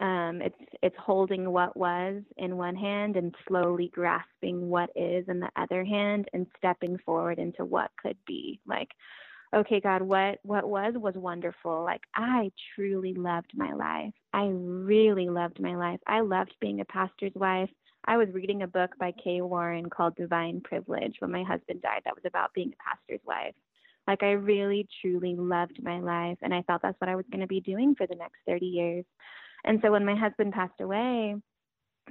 Um, 0.00 0.40
it's 0.40 0.58
it's 0.82 0.96
holding 0.96 1.50
what 1.50 1.76
was 1.76 2.22
in 2.36 2.56
one 2.56 2.76
hand 2.76 3.16
and 3.16 3.34
slowly 3.48 3.90
grasping 3.92 4.68
what 4.68 4.90
is 4.94 5.24
in 5.28 5.40
the 5.40 5.50
other 5.56 5.84
hand 5.84 6.28
and 6.32 6.46
stepping 6.56 6.98
forward 7.04 7.38
into 7.38 7.64
what 7.64 7.90
could 8.00 8.16
be. 8.26 8.60
Like, 8.66 8.90
okay, 9.54 9.80
God, 9.80 10.02
what 10.02 10.38
what 10.42 10.68
was 10.68 10.94
was 10.96 11.14
wonderful. 11.16 11.82
Like 11.82 12.02
I 12.14 12.52
truly 12.74 13.14
loved 13.14 13.52
my 13.54 13.72
life. 13.72 14.14
I 14.32 14.46
really 14.52 15.28
loved 15.28 15.60
my 15.60 15.74
life. 15.74 16.00
I 16.06 16.20
loved 16.20 16.54
being 16.60 16.80
a 16.80 16.84
pastor's 16.84 17.34
wife. 17.34 17.70
I 18.04 18.16
was 18.16 18.28
reading 18.32 18.62
a 18.62 18.68
book 18.68 18.90
by 18.98 19.12
Kay 19.12 19.40
Warren 19.40 19.90
called 19.90 20.16
Divine 20.16 20.60
Privilege 20.60 21.16
when 21.18 21.32
my 21.32 21.42
husband 21.42 21.82
died. 21.82 22.02
That 22.04 22.14
was 22.14 22.24
about 22.24 22.54
being 22.54 22.72
a 22.72 22.82
pastor's 22.88 23.24
wife. 23.26 23.54
Like 24.06 24.22
I 24.22 24.30
really 24.32 24.88
truly 25.02 25.34
loved 25.36 25.82
my 25.82 26.00
life 26.00 26.38
and 26.40 26.54
I 26.54 26.62
thought 26.62 26.80
that's 26.82 26.98
what 27.00 27.10
I 27.10 27.16
was 27.16 27.26
going 27.30 27.42
to 27.42 27.46
be 27.46 27.60
doing 27.60 27.94
for 27.94 28.06
the 28.06 28.14
next 28.14 28.38
30 28.46 28.64
years. 28.64 29.04
And 29.64 29.80
so 29.82 29.90
when 29.90 30.04
my 30.04 30.14
husband 30.14 30.52
passed 30.52 30.80
away, 30.80 31.36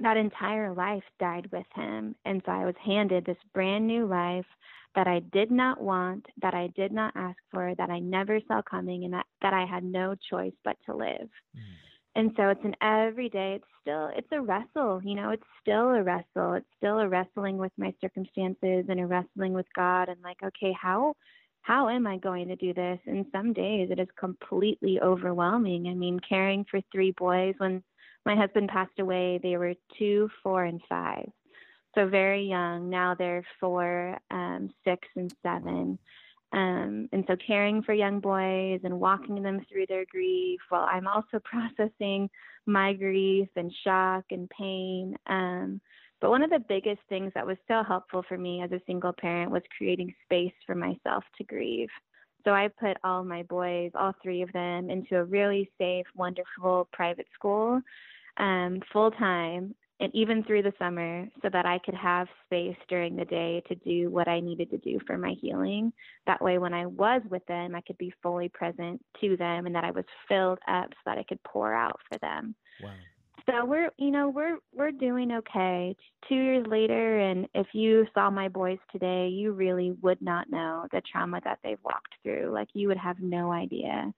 that 0.00 0.16
entire 0.16 0.72
life 0.74 1.02
died 1.18 1.48
with 1.52 1.66
him. 1.74 2.14
And 2.24 2.42
so 2.46 2.52
I 2.52 2.64
was 2.64 2.74
handed 2.84 3.24
this 3.24 3.36
brand 3.52 3.86
new 3.86 4.06
life 4.06 4.46
that 4.94 5.06
I 5.06 5.20
did 5.32 5.50
not 5.50 5.80
want, 5.80 6.26
that 6.40 6.54
I 6.54 6.68
did 6.76 6.92
not 6.92 7.12
ask 7.16 7.38
for, 7.52 7.74
that 7.76 7.90
I 7.90 7.98
never 7.98 8.40
saw 8.48 8.62
coming, 8.62 9.04
and 9.04 9.12
that, 9.14 9.26
that 9.42 9.52
I 9.52 9.64
had 9.66 9.84
no 9.84 10.14
choice 10.30 10.54
but 10.64 10.76
to 10.86 10.96
live. 10.96 11.28
Mm. 11.56 11.62
And 12.14 12.32
so 12.36 12.48
it's 12.48 12.64
an 12.64 12.74
everyday, 12.82 13.54
it's 13.56 13.64
still, 13.80 14.10
it's 14.16 14.28
a 14.32 14.40
wrestle, 14.40 15.00
you 15.04 15.14
know, 15.14 15.30
it's 15.30 15.44
still 15.60 15.90
a 15.90 16.02
wrestle. 16.02 16.54
It's 16.54 16.66
still 16.76 16.98
a 16.98 17.08
wrestling 17.08 17.58
with 17.58 17.70
my 17.78 17.94
circumstances 18.00 18.86
and 18.88 18.98
a 18.98 19.06
wrestling 19.06 19.52
with 19.52 19.66
God 19.76 20.08
and 20.08 20.20
like, 20.22 20.38
okay, 20.42 20.74
how, 20.80 21.14
how 21.68 21.90
am 21.90 22.06
I 22.06 22.16
going 22.16 22.48
to 22.48 22.56
do 22.56 22.72
this? 22.72 22.98
And 23.04 23.26
some 23.30 23.52
days 23.52 23.90
it 23.90 24.00
is 24.00 24.08
completely 24.18 24.98
overwhelming. 25.02 25.86
I 25.86 25.92
mean, 25.92 26.18
caring 26.26 26.64
for 26.64 26.80
three 26.90 27.10
boys 27.10 27.56
when 27.58 27.82
my 28.24 28.34
husband 28.34 28.70
passed 28.70 28.98
away, 28.98 29.38
they 29.42 29.58
were 29.58 29.74
two, 29.98 30.30
four, 30.42 30.64
and 30.64 30.80
five. 30.88 31.28
So 31.94 32.08
very 32.08 32.44
young. 32.44 32.88
Now 32.88 33.14
they're 33.14 33.44
four, 33.60 34.16
um, 34.30 34.70
six, 34.82 35.06
and 35.14 35.30
seven. 35.42 35.98
Um, 36.54 37.10
and 37.12 37.24
so 37.26 37.36
caring 37.46 37.82
for 37.82 37.92
young 37.92 38.20
boys 38.20 38.80
and 38.82 38.98
walking 38.98 39.42
them 39.42 39.60
through 39.70 39.88
their 39.90 40.06
grief 40.10 40.60
while 40.70 40.88
I'm 40.90 41.06
also 41.06 41.38
processing 41.44 42.30
my 42.64 42.94
grief 42.94 43.48
and 43.56 43.70
shock 43.84 44.24
and 44.30 44.48
pain. 44.48 45.18
Um, 45.26 45.82
but 46.20 46.30
one 46.30 46.42
of 46.42 46.50
the 46.50 46.64
biggest 46.68 47.00
things 47.08 47.32
that 47.34 47.46
was 47.46 47.56
so 47.68 47.82
helpful 47.86 48.24
for 48.28 48.36
me 48.36 48.62
as 48.62 48.72
a 48.72 48.80
single 48.86 49.12
parent 49.12 49.50
was 49.50 49.62
creating 49.76 50.14
space 50.24 50.52
for 50.66 50.74
myself 50.74 51.24
to 51.36 51.44
grieve. 51.44 51.88
So 52.44 52.52
I 52.52 52.68
put 52.68 52.96
all 53.04 53.24
my 53.24 53.42
boys, 53.44 53.90
all 53.94 54.14
three 54.22 54.42
of 54.42 54.52
them, 54.52 54.90
into 54.90 55.16
a 55.16 55.24
really 55.24 55.70
safe, 55.78 56.06
wonderful 56.14 56.88
private 56.92 57.26
school 57.34 57.80
um, 58.38 58.80
full 58.92 59.10
time 59.10 59.74
and 60.00 60.14
even 60.14 60.44
through 60.44 60.62
the 60.62 60.72
summer 60.78 61.26
so 61.42 61.48
that 61.52 61.66
I 61.66 61.80
could 61.84 61.94
have 61.94 62.28
space 62.46 62.76
during 62.88 63.16
the 63.16 63.24
day 63.24 63.62
to 63.66 63.74
do 63.74 64.10
what 64.10 64.28
I 64.28 64.38
needed 64.38 64.70
to 64.70 64.78
do 64.78 65.00
for 65.06 65.18
my 65.18 65.34
healing. 65.40 65.92
That 66.26 66.40
way, 66.40 66.58
when 66.58 66.72
I 66.72 66.86
was 66.86 67.20
with 67.28 67.44
them, 67.46 67.74
I 67.74 67.80
could 67.80 67.98
be 67.98 68.14
fully 68.22 68.48
present 68.48 69.04
to 69.20 69.36
them 69.36 69.66
and 69.66 69.74
that 69.74 69.82
I 69.82 69.90
was 69.90 70.04
filled 70.28 70.60
up 70.68 70.90
so 70.90 71.00
that 71.06 71.18
I 71.18 71.24
could 71.24 71.42
pour 71.42 71.74
out 71.74 71.98
for 72.08 72.18
them. 72.20 72.54
Wow 72.82 72.90
so 73.48 73.64
we're 73.64 73.90
you 73.96 74.10
know 74.10 74.28
we're 74.28 74.58
we're 74.74 74.92
doing 74.92 75.32
okay. 75.32 75.96
Two 76.28 76.34
years 76.34 76.66
later 76.66 77.18
and 77.18 77.46
if 77.54 77.66
you 77.72 78.06
saw 78.14 78.30
my 78.30 78.48
boys 78.48 78.78
today 78.92 79.28
you 79.28 79.52
really 79.52 79.92
would 80.02 80.20
not 80.20 80.50
know 80.50 80.86
the 80.92 81.00
trauma 81.10 81.40
that 81.44 81.58
they've 81.64 81.82
walked 81.84 82.14
through. 82.22 82.50
Like 82.52 82.68
you 82.74 82.88
would 82.88 82.98
have 82.98 83.16
no 83.20 83.50
idea 83.50 84.12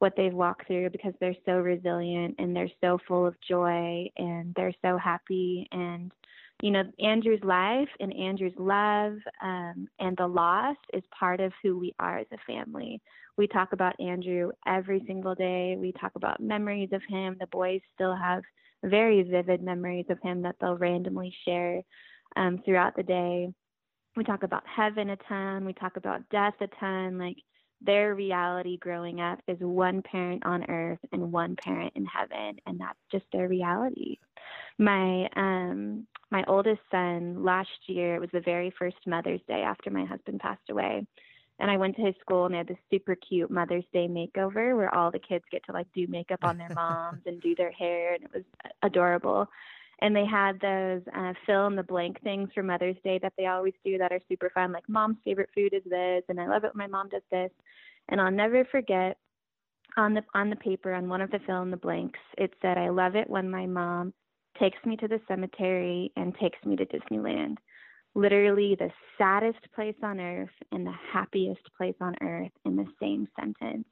what 0.00 0.14
they've 0.16 0.32
walked 0.32 0.66
through 0.66 0.90
because 0.90 1.14
they're 1.20 1.36
so 1.46 1.52
resilient 1.52 2.34
and 2.38 2.56
they're 2.56 2.70
so 2.80 2.98
full 3.06 3.24
of 3.24 3.36
joy 3.48 4.06
and 4.16 4.52
they're 4.56 4.74
so 4.82 4.98
happy. 4.98 5.68
And 5.70 6.10
you 6.62 6.70
know 6.70 6.82
andrew's 7.04 7.42
life 7.42 7.88
and 8.00 8.14
andrew's 8.14 8.52
love 8.56 9.14
um, 9.42 9.88
and 9.98 10.16
the 10.16 10.26
loss 10.26 10.76
is 10.92 11.02
part 11.18 11.40
of 11.40 11.52
who 11.62 11.78
we 11.78 11.94
are 11.98 12.18
as 12.18 12.26
a 12.32 12.52
family. 12.52 13.00
We 13.36 13.46
talk 13.46 13.72
about 13.72 13.98
andrew 13.98 14.50
every 14.66 15.02
single 15.06 15.34
day. 15.34 15.76
We 15.78 15.92
talk 15.92 16.12
about 16.16 16.40
memories 16.40 16.90
of 16.92 17.02
him. 17.08 17.36
The 17.40 17.46
boys 17.46 17.80
still 17.94 18.14
have 18.14 18.42
very 18.84 19.22
vivid 19.22 19.62
memories 19.62 20.06
of 20.08 20.18
him 20.22 20.42
that 20.42 20.56
they'll 20.60 20.76
randomly 20.76 21.34
share 21.44 21.82
um, 22.36 22.60
throughout 22.64 22.96
the 22.96 23.02
day. 23.02 23.48
We 24.16 24.24
talk 24.24 24.42
about 24.42 24.64
heaven 24.66 25.10
a 25.10 25.16
ton. 25.28 25.64
We 25.64 25.72
talk 25.72 25.96
about 25.96 26.28
death 26.30 26.54
a 26.60 26.66
ton. 26.78 27.18
Like 27.18 27.36
their 27.84 28.14
reality 28.14 28.78
growing 28.78 29.20
up 29.20 29.40
is 29.48 29.58
one 29.60 30.02
parent 30.02 30.44
on 30.46 30.68
earth 30.70 30.98
and 31.12 31.32
one 31.32 31.56
parent 31.56 31.92
in 31.96 32.06
heaven 32.06 32.56
and 32.66 32.78
that's 32.78 32.98
just 33.10 33.24
their 33.32 33.48
reality 33.48 34.18
my 34.78 35.28
um 35.36 36.06
my 36.30 36.44
oldest 36.46 36.80
son 36.90 37.42
last 37.44 37.68
year 37.86 38.16
it 38.16 38.20
was 38.20 38.30
the 38.32 38.40
very 38.40 38.72
first 38.78 38.96
mother's 39.06 39.40
day 39.48 39.62
after 39.62 39.90
my 39.90 40.04
husband 40.04 40.40
passed 40.40 40.70
away 40.70 41.04
and 41.62 41.70
i 41.70 41.76
went 41.78 41.96
to 41.96 42.02
his 42.02 42.14
school 42.20 42.44
and 42.44 42.52
they 42.52 42.58
had 42.58 42.68
this 42.68 42.76
super 42.90 43.14
cute 43.14 43.50
mother's 43.50 43.84
day 43.94 44.06
makeover 44.06 44.76
where 44.76 44.94
all 44.94 45.10
the 45.10 45.18
kids 45.18 45.44
get 45.50 45.64
to 45.64 45.72
like 45.72 45.86
do 45.94 46.06
makeup 46.08 46.40
on 46.42 46.58
their 46.58 46.68
moms 46.74 47.22
and 47.24 47.40
do 47.40 47.54
their 47.54 47.72
hair 47.72 48.14
and 48.14 48.24
it 48.24 48.30
was 48.34 48.44
adorable 48.82 49.48
and 50.02 50.16
they 50.16 50.26
had 50.26 50.60
those 50.60 51.00
uh, 51.16 51.32
fill 51.46 51.68
in 51.68 51.76
the 51.76 51.82
blank 51.84 52.20
things 52.22 52.50
for 52.52 52.64
Mother's 52.64 52.96
Day 53.04 53.20
that 53.22 53.34
they 53.38 53.46
always 53.46 53.72
do 53.84 53.98
that 53.98 54.10
are 54.10 54.18
super 54.28 54.50
fun, 54.50 54.72
like 54.72 54.88
mom's 54.88 55.18
favorite 55.24 55.50
food 55.54 55.72
is 55.72 55.84
this, 55.88 56.24
and 56.28 56.40
I 56.40 56.48
love 56.48 56.64
it 56.64 56.74
when 56.74 56.90
my 56.90 56.98
mom 56.98 57.08
does 57.08 57.22
this. 57.30 57.52
And 58.08 58.20
I'll 58.20 58.32
never 58.32 58.64
forget 58.64 59.16
on 59.96 60.12
the 60.12 60.22
on 60.34 60.50
the 60.50 60.56
paper 60.56 60.92
on 60.92 61.08
one 61.08 61.20
of 61.20 61.30
the 61.30 61.38
fill 61.46 61.62
in 61.62 61.70
the 61.70 61.76
blanks, 61.76 62.18
it 62.36 62.52
said, 62.60 62.78
"I 62.78 62.88
love 62.88 63.14
it 63.14 63.30
when 63.30 63.48
my 63.48 63.66
mom 63.66 64.12
takes 64.58 64.84
me 64.84 64.96
to 64.96 65.06
the 65.06 65.20
cemetery 65.28 66.10
and 66.16 66.34
takes 66.34 66.58
me 66.66 66.74
to 66.76 66.86
Disneyland." 66.86 67.58
Literally 68.14 68.76
the 68.78 68.90
saddest 69.16 69.60
place 69.74 69.96
on 70.02 70.20
earth 70.20 70.50
and 70.70 70.86
the 70.86 70.94
happiest 71.12 71.62
place 71.76 71.94
on 72.00 72.14
earth 72.20 72.52
in 72.64 72.76
the 72.76 72.86
same 73.00 73.28
sentence. 73.38 73.86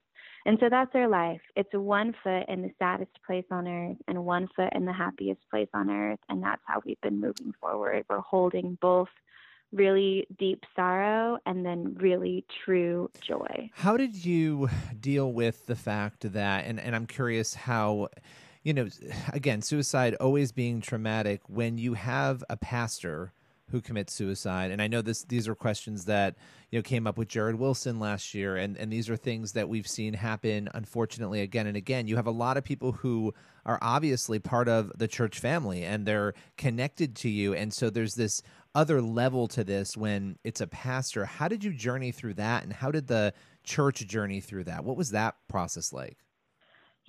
And 0.47 0.59
so 0.61 0.69
that's 0.71 0.95
our 0.95 1.09
life. 1.09 1.41
It's 1.57 1.73
one 1.73 2.15
foot 2.23 2.45
in 2.49 2.62
the 2.62 2.71
saddest 2.79 3.12
place 3.27 3.45
on 3.50 3.69
earth 3.69 3.99
and 4.09 4.25
one 4.25 4.49
foot 4.57 4.73
in 4.75 4.85
the 4.85 4.93
happiest 4.93 5.41
place 5.50 5.69
on 5.75 5.91
earth. 5.91 6.19
And 6.29 6.43
that's 6.43 6.62
how 6.65 6.83
we've 6.85 7.00
been 7.03 7.21
moving 7.21 7.53
forward. 7.61 8.05
We're 8.09 8.21
holding 8.21 8.79
both 8.81 9.09
really 9.73 10.27
deep 10.39 10.65
sorrow 10.75 11.39
and 11.47 11.65
then 11.65 11.95
really 12.00 12.45
true 12.65 13.11
joy. 13.21 13.71
How 13.75 13.97
did 13.97 14.25
you 14.25 14.69
deal 14.99 15.33
with 15.33 15.67
the 15.67 15.77
fact 15.77 16.33
that, 16.33 16.65
and, 16.67 16.81
and 16.81 16.97
I'm 16.97 17.07
curious 17.07 17.55
how, 17.55 18.09
you 18.65 18.73
know, 18.75 18.89
again, 19.33 19.62
suicide 19.62 20.15
always 20.17 20.53
being 20.53 20.81
traumatic 20.81 21.43
when 21.49 21.79
you 21.79 21.95
have 21.95 22.43
a 22.50 22.57
pastor 22.57 23.33
who 23.71 23.81
commits 23.81 24.15
suicide. 24.15 24.71
And 24.71 24.83
I 24.83 24.87
know 24.87 25.03
this 25.03 25.25
these 25.25 25.49
are 25.49 25.55
questions 25.55 26.05
that 26.07 26.37
you 26.71 26.79
know 26.79 26.83
came 26.83 27.07
up 27.07 27.17
with 27.19 27.29
Jarrid 27.29 27.57
Wilson 27.57 27.99
last 27.99 28.35
year, 28.35 28.57
and 28.57 28.77
and 28.77 28.93
these 28.93 29.09
are 29.09 29.17
things 29.17 29.53
that 29.53 29.69
we've 29.69 29.87
seen 29.87 30.15
happen 30.15 30.69
unfortunately 30.75 31.41
again 31.41 31.67
and 31.67 31.77
again. 31.77 32.07
You 32.07 32.17
have 32.17 32.27
a 32.27 32.33
lot 32.33 32.57
of 32.57 32.65
people 32.65 32.93
who 32.93 33.35
are 33.67 33.79
obviously 33.83 34.39
part 34.39 34.69
of 34.69 34.93
the 34.99 35.07
church 35.07 35.39
family 35.39 35.85
and 35.85 36.07
they're 36.07 36.35
connected 36.57 37.15
to 37.17 37.29
you, 37.29 37.55
and 37.55 37.73
so 37.73 37.91
there's 37.91 38.15
this 38.15 38.43
other 38.75 39.03
level 39.03 39.49
to 39.49 39.65
this 39.65 39.97
when 39.97 40.39
it's 40.45 40.61
a 40.61 40.67
pastor. 40.67 41.25
How 41.25 41.49
did 41.49 41.65
you 41.65 41.73
journey 41.73 42.12
through 42.12 42.35
that, 42.35 42.62
and 42.62 42.73
how 42.73 42.91
did 42.91 43.07
the 43.07 43.35
church 43.65 44.07
journey 44.07 44.41
through 44.41 44.65
that? 44.65 44.85
What 44.85 44.97
was 44.97 45.11
that 45.11 45.37
process 45.49 45.93
like? 45.93 46.19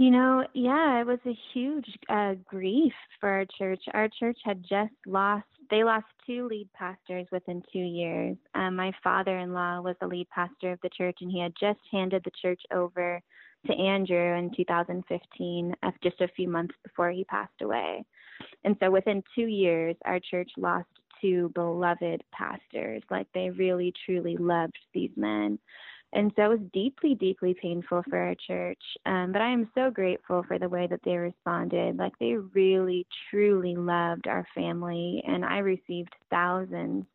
You 0.01 0.09
know, 0.09 0.43
yeah, 0.55 0.99
it 0.99 1.05
was 1.05 1.19
a 1.27 1.37
huge 1.53 1.85
uh, 2.09 2.33
grief 2.47 2.91
for 3.19 3.29
our 3.29 3.45
church. 3.59 3.83
Our 3.93 4.09
church 4.19 4.39
had 4.43 4.63
just 4.63 4.95
lost 5.05 5.45
they 5.69 5.83
lost 5.83 6.07
two 6.25 6.47
lead 6.47 6.67
pastors 6.73 7.27
within 7.31 7.61
two 7.71 7.77
years. 7.77 8.35
Um, 8.55 8.75
my 8.75 8.91
father 9.03 9.37
in 9.37 9.53
law 9.53 9.79
was 9.79 9.95
the 10.01 10.07
lead 10.07 10.27
pastor 10.31 10.71
of 10.71 10.79
the 10.81 10.89
church, 10.89 11.19
and 11.21 11.29
he 11.29 11.39
had 11.39 11.53
just 11.59 11.79
handed 11.91 12.23
the 12.23 12.31
church 12.41 12.59
over 12.73 13.21
to 13.67 13.73
Andrew 13.73 14.37
in 14.39 14.49
2015, 14.57 15.75
uh, 15.83 15.91
just 16.01 16.19
a 16.19 16.27
few 16.29 16.49
months 16.49 16.73
before 16.83 17.11
he 17.11 17.23
passed 17.25 17.61
away. 17.61 18.03
And 18.63 18.75
so 18.79 18.89
within 18.89 19.23
two 19.35 19.45
years, 19.45 19.95
our 20.05 20.19
church 20.19 20.49
lost 20.57 20.87
two 21.21 21.51
beloved 21.53 22.23
pastors. 22.31 23.03
Like 23.11 23.27
they 23.35 23.51
really, 23.51 23.93
truly 24.07 24.35
loved 24.35 24.79
these 24.95 25.11
men. 25.15 25.59
And 26.13 26.31
so 26.35 26.43
it 26.43 26.49
was 26.49 26.69
deeply, 26.73 27.15
deeply 27.15 27.53
painful 27.53 28.03
for 28.09 28.17
our 28.17 28.35
church. 28.35 28.81
Um, 29.05 29.31
but 29.31 29.41
I 29.41 29.51
am 29.51 29.69
so 29.73 29.89
grateful 29.89 30.43
for 30.47 30.59
the 30.59 30.69
way 30.69 30.87
that 30.87 30.99
they 31.03 31.15
responded. 31.15 31.97
Like 31.97 32.13
they 32.19 32.33
really, 32.35 33.05
truly 33.29 33.75
loved 33.75 34.27
our 34.27 34.45
family. 34.53 35.23
And 35.25 35.45
I 35.45 35.59
received 35.59 36.13
thousands 36.29 37.05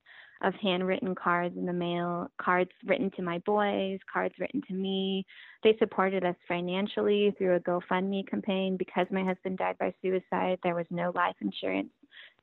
of 0.42 0.54
handwritten 0.54 1.14
cards 1.14 1.56
in 1.56 1.66
the 1.66 1.72
mail, 1.72 2.28
cards 2.38 2.70
written 2.84 3.10
to 3.16 3.22
my 3.22 3.38
boys, 3.38 3.98
cards 4.12 4.34
written 4.38 4.62
to 4.68 4.74
me. 4.74 5.24
They 5.62 5.76
supported 5.78 6.24
us 6.24 6.36
financially 6.46 7.34
through 7.38 7.56
a 7.56 7.60
GoFundMe 7.60 8.28
campaign 8.28 8.76
because 8.76 9.06
my 9.10 9.24
husband 9.24 9.58
died 9.58 9.78
by 9.78 9.94
suicide. 10.02 10.58
There 10.62 10.74
was 10.74 10.86
no 10.90 11.12
life 11.14 11.36
insurance. 11.40 11.90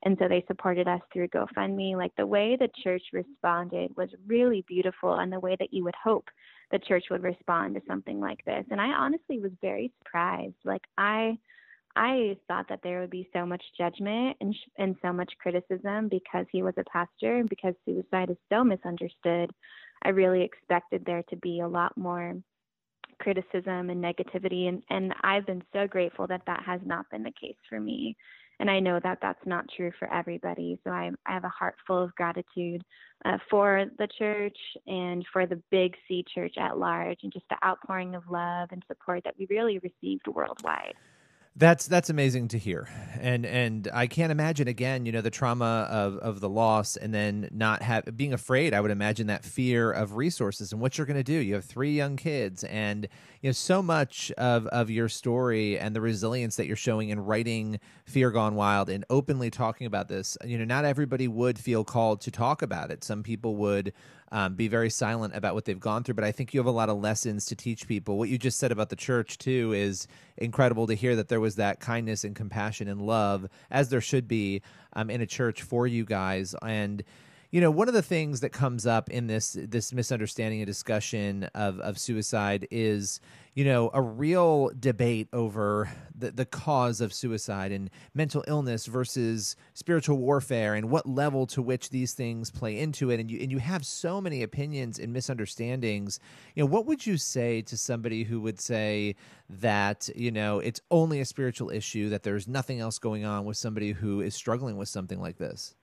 And 0.06 0.18
so 0.20 0.28
they 0.28 0.44
supported 0.48 0.88
us 0.88 1.02
through 1.12 1.30
GoFundMe. 1.30 1.96
Like 1.96 2.16
the 2.18 2.28
way 2.28 2.58
the 2.60 2.70
church 2.84 3.04
responded 3.14 3.96
was 3.96 4.10
really 4.28 4.66
beautiful 4.68 5.16
and 5.16 5.32
the 5.32 5.40
way 5.40 5.56
that 5.60 5.74
you 5.74 5.84
would 5.84 5.96
hope 6.04 6.28
the 6.72 6.80
church 6.80 7.06
would 7.12 7.24
respond 7.24 7.76
to 7.76 7.82
something 7.88 8.20
like 8.20 8.44
this. 8.46 8.66
And 8.72 8.82
I 8.82 8.88
honestly 8.88 9.40
was 9.40 9.52
very 9.62 9.94
surprised. 10.00 10.56
Like 10.66 10.84
I 10.98 11.38
I 11.96 12.38
thought 12.48 12.68
that 12.70 12.80
there 12.84 13.02
would 13.02 13.10
be 13.10 13.30
so 13.34 13.46
much 13.46 13.64
judgment 13.78 14.38
and 14.42 14.54
sh- 14.54 14.70
and 14.78 14.96
so 15.02 15.14
much 15.14 15.32
criticism 15.40 16.08
because 16.10 16.46
he 16.52 16.64
was 16.64 16.74
a 16.78 16.84
pastor 16.86 17.38
and 17.38 17.50
because 17.50 17.76
suicide 17.86 18.32
is 18.32 18.38
so 18.52 18.64
misunderstood. 18.64 19.52
I 20.04 20.10
really 20.10 20.42
expected 20.42 21.06
there 21.06 21.24
to 21.30 21.36
be 21.38 21.60
a 21.60 21.68
lot 21.68 21.96
more 21.98 22.36
criticism 23.20 23.90
and 23.90 24.04
negativity 24.04 24.68
and 24.68 24.84
and 24.90 25.14
I've 25.24 25.46
been 25.46 25.64
so 25.72 25.88
grateful 25.88 26.26
that 26.28 26.42
that 26.48 26.64
has 26.66 26.82
not 26.84 27.10
been 27.12 27.24
the 27.24 27.34
case 27.40 27.58
for 27.70 27.80
me 27.80 28.18
and 28.60 28.70
I 28.70 28.80
know 28.80 29.00
that 29.04 29.18
that's 29.22 29.46
not 29.46 29.66
true 29.76 29.92
for 30.00 30.12
everybody. 30.14 30.80
So 30.84 30.92
I, 30.92 31.12
I 31.26 31.34
have 31.34 31.44
a 31.44 31.50
heart 31.50 31.76
full 31.86 32.02
of 32.02 32.16
gratitude 32.16 32.84
uh, 33.26 33.38
for 33.50 33.86
the 33.98 34.08
church 34.18 34.58
and 34.88 35.26
for 35.34 35.46
the 35.46 35.62
Big 35.72 35.96
C 36.08 36.24
Church 36.34 36.56
at 36.58 36.78
large, 36.78 37.20
and 37.24 37.34
just 37.34 37.46
the 37.50 37.58
outpouring 37.66 38.16
of 38.16 38.24
love 38.30 38.70
and 38.72 38.84
support 38.88 39.24
that 39.26 39.36
we 39.38 39.48
really 39.50 39.80
received 39.80 40.28
worldwide. 40.28 40.94
That's 41.56 41.86
that's 41.86 42.10
amazing 42.10 42.48
to 42.48 42.58
hear, 42.58 42.90
and 43.22 43.46
and 43.46 43.88
I 43.94 44.08
can't 44.08 44.32
imagine 44.32 44.68
again, 44.68 45.06
you 45.06 45.12
know, 45.12 45.22
the 45.22 45.30
trauma 45.30 45.88
of, 45.88 46.18
of 46.18 46.40
the 46.40 46.50
loss, 46.50 46.98
and 46.98 47.14
then 47.14 47.48
not 47.52 47.84
have 47.84 48.18
being 48.18 48.34
afraid. 48.34 48.74
I 48.74 48.82
would 48.82 48.90
imagine 48.90 49.28
that 49.28 49.46
fear 49.46 49.92
of 49.92 50.16
resources 50.16 50.72
and 50.72 50.82
what 50.82 50.98
you're 50.98 51.06
going 51.06 51.18
to 51.18 51.24
do. 51.24 51.34
You 51.34 51.54
have 51.54 51.64
three 51.64 51.92
young 51.96 52.16
kids, 52.18 52.64
and 52.64 53.08
you 53.42 53.50
know 53.50 53.52
so 53.52 53.84
much 53.84 54.32
of 54.32 54.66
of 54.68 54.90
your 54.90 55.08
story 55.08 55.78
and 55.78 55.96
the 55.96 56.02
resilience 56.02 56.56
that 56.56 56.66
you're 56.66 56.76
showing 56.76 57.10
in 57.10 57.20
writing 57.20 57.80
"Fear 58.06 58.32
Gone 58.32 58.56
Wild" 58.56 58.90
and 58.90 59.06
openly 59.12 59.52
talking 59.52 59.86
about 59.86 60.08
this. 60.08 60.36
You 60.44 60.58
know, 60.58 60.66
not 60.66 60.86
everybody 60.86 61.28
would 61.28 61.60
feel 61.60 61.84
called 61.84 62.22
to 62.22 62.32
talk 62.32 62.64
about 62.64 62.90
it. 62.90 63.04
Some 63.04 63.22
people 63.22 63.58
would 63.58 63.94
um, 64.34 64.56
be 64.56 64.68
very 64.68 64.90
silent 64.90 65.36
about 65.36 65.54
what 65.54 65.64
they've 65.64 65.80
gone 65.80 66.04
through. 66.04 66.16
But 66.16 66.24
I 66.24 66.32
think 66.32 66.54
you 66.54 66.60
have 66.60 66.68
a 66.68 66.72
lot 66.72 66.90
of 66.90 67.00
lessons 67.00 67.46
to 67.46 67.56
teach 67.56 67.88
people. 67.88 68.18
What 68.18 68.30
you 68.30 68.40
just 68.40 68.58
said 68.58 68.72
about 68.72 68.90
the 68.90 68.96
church, 68.96 69.38
too, 69.38 69.72
is 69.74 70.08
incredible 70.38 70.88
to 70.88 70.96
hear 70.96 71.16
that 71.16 71.30
there 71.30 71.40
was 71.40 71.56
that 71.56 71.80
kindness 71.80 72.24
and 72.24 72.36
compassion 72.36 72.88
and 72.88 73.00
love, 73.00 73.48
as 73.70 73.90
there 73.90 74.02
should 74.02 74.28
be 74.28 74.64
um, 74.94 75.12
in 75.12 75.22
a 75.22 75.28
church 75.28 75.62
for 75.62 75.86
you 75.86 76.04
guys. 76.04 76.56
And 76.64 77.04
you 77.54 77.62
know 77.62 77.70
one 77.70 77.88
of 77.88 77.94
the 77.94 78.02
things 78.02 78.40
that 78.40 78.50
comes 78.50 78.88
up 78.88 79.12
in 79.12 79.28
this 79.28 79.56
this 79.70 79.94
misunderstanding 79.94 80.60
and 80.60 80.66
discussion 80.66 81.44
of 81.54 81.80
of 81.82 82.00
suicide 82.00 82.68
is 82.72 83.20
you 83.54 83.64
know 83.64 83.92
a 83.94 84.02
real 84.02 84.72
debate 84.80 85.28
over 85.32 85.88
the, 86.18 86.32
the 86.32 86.46
cause 86.46 87.00
of 87.00 87.14
suicide 87.14 87.72
and 87.72 87.92
mental 88.16 88.44
illness 88.48 88.88
versus 88.88 89.56
spiritual 89.76 90.18
warfare 90.18 90.74
and 90.74 90.90
what 90.90 91.06
level 91.06 91.46
to 91.46 91.62
which 91.62 91.92
these 91.92 92.14
things 92.14 92.50
play 92.50 92.80
into 92.80 93.12
it. 93.12 93.20
And 93.20 93.30
you 93.30 93.40
and 93.40 93.52
you 93.52 93.60
have 93.60 93.86
so 93.86 94.20
many 94.20 94.42
opinions 94.42 94.98
and 94.98 95.14
misunderstandings. 95.14 96.20
You 96.56 96.64
know 96.64 96.68
what 96.68 96.88
would 96.88 97.06
you 97.06 97.18
say 97.18 97.62
to 97.62 97.78
somebody 97.78 98.24
who 98.24 98.42
would 98.42 98.60
say 98.60 99.16
that 99.48 100.10
you 100.16 100.32
know 100.32 100.58
it's 100.58 100.82
only 100.90 101.22
a 101.22 101.26
spiritual 101.26 101.70
issue 101.70 102.10
that 102.10 102.24
there's 102.24 102.48
nothing 102.48 102.80
else 102.80 102.98
going 102.98 103.26
on 103.26 103.46
with 103.46 103.58
somebody 103.58 103.92
who 103.92 104.22
is 104.22 104.34
struggling 104.34 104.76
with 104.76 104.90
something 104.90 105.22
like 105.22 105.38
this 105.38 105.76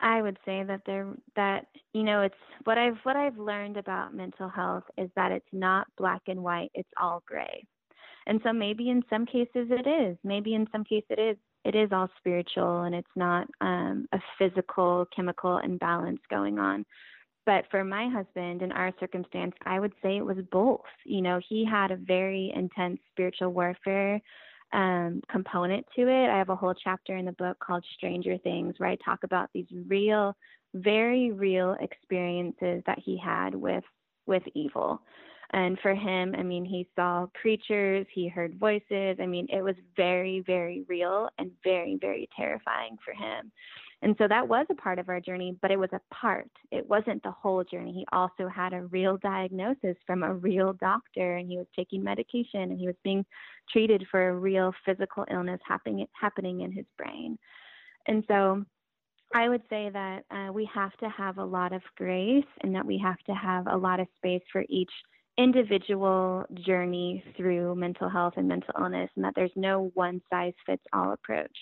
I 0.00 0.20
would 0.20 0.38
say 0.44 0.62
that 0.64 0.82
there 0.86 1.06
that 1.36 1.66
you 1.94 2.02
know 2.02 2.22
it's 2.22 2.34
what 2.64 2.78
I've 2.78 2.98
what 3.02 3.16
I've 3.16 3.38
learned 3.38 3.76
about 3.76 4.14
mental 4.14 4.48
health 4.48 4.84
is 4.98 5.10
that 5.16 5.32
it's 5.32 5.46
not 5.52 5.86
black 5.96 6.22
and 6.26 6.42
white, 6.42 6.70
it's 6.74 6.90
all 7.00 7.22
gray. 7.26 7.64
And 8.26 8.40
so 8.42 8.52
maybe 8.52 8.90
in 8.90 9.02
some 9.08 9.24
cases 9.24 9.68
it 9.70 9.86
is. 9.86 10.18
Maybe 10.24 10.54
in 10.54 10.66
some 10.72 10.84
cases 10.84 11.06
it 11.10 11.20
is 11.20 11.36
it 11.64 11.74
is 11.74 11.90
all 11.92 12.08
spiritual 12.18 12.82
and 12.82 12.94
it's 12.94 13.16
not 13.16 13.48
um, 13.60 14.06
a 14.12 14.18
physical 14.38 15.06
chemical 15.14 15.58
imbalance 15.58 16.20
going 16.30 16.58
on. 16.58 16.84
But 17.44 17.64
for 17.70 17.84
my 17.84 18.08
husband 18.08 18.62
in 18.62 18.72
our 18.72 18.92
circumstance, 18.98 19.54
I 19.64 19.78
would 19.78 19.92
say 20.02 20.16
it 20.16 20.24
was 20.24 20.38
both. 20.50 20.80
You 21.04 21.22
know, 21.22 21.40
he 21.48 21.64
had 21.64 21.92
a 21.92 21.96
very 21.96 22.52
intense 22.54 22.98
spiritual 23.12 23.52
warfare 23.52 24.20
um, 24.72 25.20
component 25.30 25.86
to 25.96 26.02
it. 26.02 26.28
I 26.30 26.38
have 26.38 26.48
a 26.48 26.56
whole 26.56 26.74
chapter 26.74 27.16
in 27.16 27.24
the 27.24 27.32
book 27.32 27.58
called 27.58 27.84
Stranger 27.96 28.38
Things 28.38 28.74
where 28.78 28.90
I 28.90 28.96
talk 28.96 29.20
about 29.24 29.50
these 29.54 29.66
real, 29.86 30.36
very 30.74 31.32
real 31.32 31.76
experiences 31.80 32.82
that 32.86 32.98
he 33.04 33.18
had 33.18 33.54
with 33.54 33.84
with 34.26 34.42
evil. 34.54 35.00
And 35.52 35.78
for 35.80 35.94
him, 35.94 36.34
I 36.36 36.42
mean, 36.42 36.64
he 36.64 36.88
saw 36.96 37.26
creatures, 37.40 38.06
he 38.12 38.28
heard 38.28 38.58
voices. 38.58 39.16
I 39.20 39.26
mean, 39.26 39.46
it 39.48 39.62
was 39.62 39.76
very, 39.96 40.42
very 40.44 40.84
real 40.88 41.28
and 41.38 41.52
very, 41.62 41.96
very 42.00 42.28
terrifying 42.36 42.98
for 43.04 43.14
him. 43.14 43.52
And 44.06 44.14
so 44.18 44.28
that 44.28 44.46
was 44.46 44.66
a 44.70 44.74
part 44.76 45.00
of 45.00 45.08
our 45.08 45.18
journey, 45.18 45.58
but 45.60 45.72
it 45.72 45.78
was 45.80 45.88
a 45.92 46.00
part. 46.14 46.48
It 46.70 46.88
wasn't 46.88 47.24
the 47.24 47.32
whole 47.32 47.64
journey. 47.64 47.92
He 47.92 48.06
also 48.12 48.46
had 48.46 48.72
a 48.72 48.86
real 48.86 49.16
diagnosis 49.16 49.96
from 50.06 50.22
a 50.22 50.32
real 50.32 50.74
doctor, 50.74 51.38
and 51.38 51.50
he 51.50 51.56
was 51.56 51.66
taking 51.74 52.04
medication, 52.04 52.60
and 52.60 52.78
he 52.78 52.86
was 52.86 52.94
being 53.02 53.26
treated 53.68 54.06
for 54.08 54.28
a 54.28 54.36
real 54.36 54.72
physical 54.84 55.26
illness 55.28 55.58
happening 55.66 56.06
happening 56.12 56.60
in 56.60 56.70
his 56.70 56.84
brain. 56.96 57.36
And 58.06 58.22
so 58.28 58.64
I 59.34 59.48
would 59.48 59.62
say 59.68 59.90
that 59.92 60.22
uh, 60.30 60.52
we 60.52 60.70
have 60.72 60.96
to 60.98 61.08
have 61.08 61.38
a 61.38 61.44
lot 61.44 61.72
of 61.72 61.82
grace 61.96 62.44
and 62.60 62.72
that 62.76 62.86
we 62.86 62.98
have 62.98 63.18
to 63.26 63.34
have 63.34 63.66
a 63.66 63.76
lot 63.76 63.98
of 63.98 64.06
space 64.18 64.44
for 64.52 64.64
each 64.68 64.92
individual 65.36 66.44
journey 66.64 67.24
through 67.36 67.74
mental 67.74 68.08
health 68.08 68.34
and 68.36 68.46
mental 68.46 68.72
illness, 68.78 69.10
and 69.16 69.24
that 69.24 69.34
there's 69.34 69.50
no 69.56 69.90
one 69.94 70.22
size 70.30 70.54
fits 70.64 70.84
all 70.92 71.10
approach. 71.10 71.58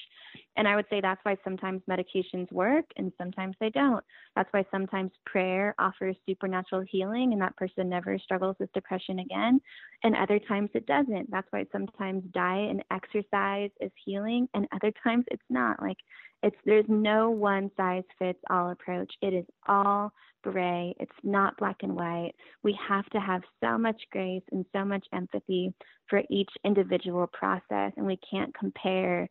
And 0.56 0.68
I 0.68 0.76
would 0.76 0.86
say 0.90 1.00
that's 1.00 1.24
why 1.24 1.36
sometimes 1.44 1.82
medications 1.88 2.50
work 2.52 2.84
and 2.96 3.12
sometimes 3.18 3.56
they 3.60 3.70
don't. 3.70 4.04
That's 4.36 4.52
why 4.52 4.64
sometimes 4.70 5.10
prayer 5.26 5.74
offers 5.78 6.16
supernatural 6.26 6.84
healing 6.88 7.32
and 7.32 7.42
that 7.42 7.56
person 7.56 7.88
never 7.88 8.18
struggles 8.18 8.56
with 8.58 8.72
depression 8.72 9.18
again. 9.20 9.60
And 10.02 10.16
other 10.16 10.38
times 10.38 10.70
it 10.74 10.86
doesn't. 10.86 11.30
That's 11.30 11.48
why 11.50 11.66
sometimes 11.72 12.24
diet 12.32 12.70
and 12.70 12.84
exercise 12.90 13.70
is 13.80 13.92
healing 14.04 14.48
and 14.54 14.66
other 14.72 14.92
times 15.02 15.24
it's 15.30 15.42
not. 15.50 15.80
Like 15.82 15.98
it's 16.42 16.56
there's 16.66 16.84
no 16.88 17.30
one 17.30 17.70
size 17.76 18.04
fits 18.18 18.40
all 18.50 18.70
approach. 18.70 19.12
It 19.22 19.32
is 19.32 19.46
all 19.66 20.12
gray. 20.42 20.94
It's 21.00 21.10
not 21.22 21.56
black 21.56 21.76
and 21.82 21.96
white. 21.96 22.32
We 22.62 22.78
have 22.86 23.06
to 23.10 23.18
have 23.18 23.40
so 23.62 23.78
much 23.78 24.00
grace 24.12 24.42
and 24.52 24.66
so 24.72 24.84
much 24.84 25.06
empathy 25.12 25.72
for 26.08 26.22
each 26.28 26.50
individual 26.64 27.26
process, 27.28 27.92
and 27.96 28.06
we 28.06 28.18
can't 28.30 28.54
compare 28.54 29.28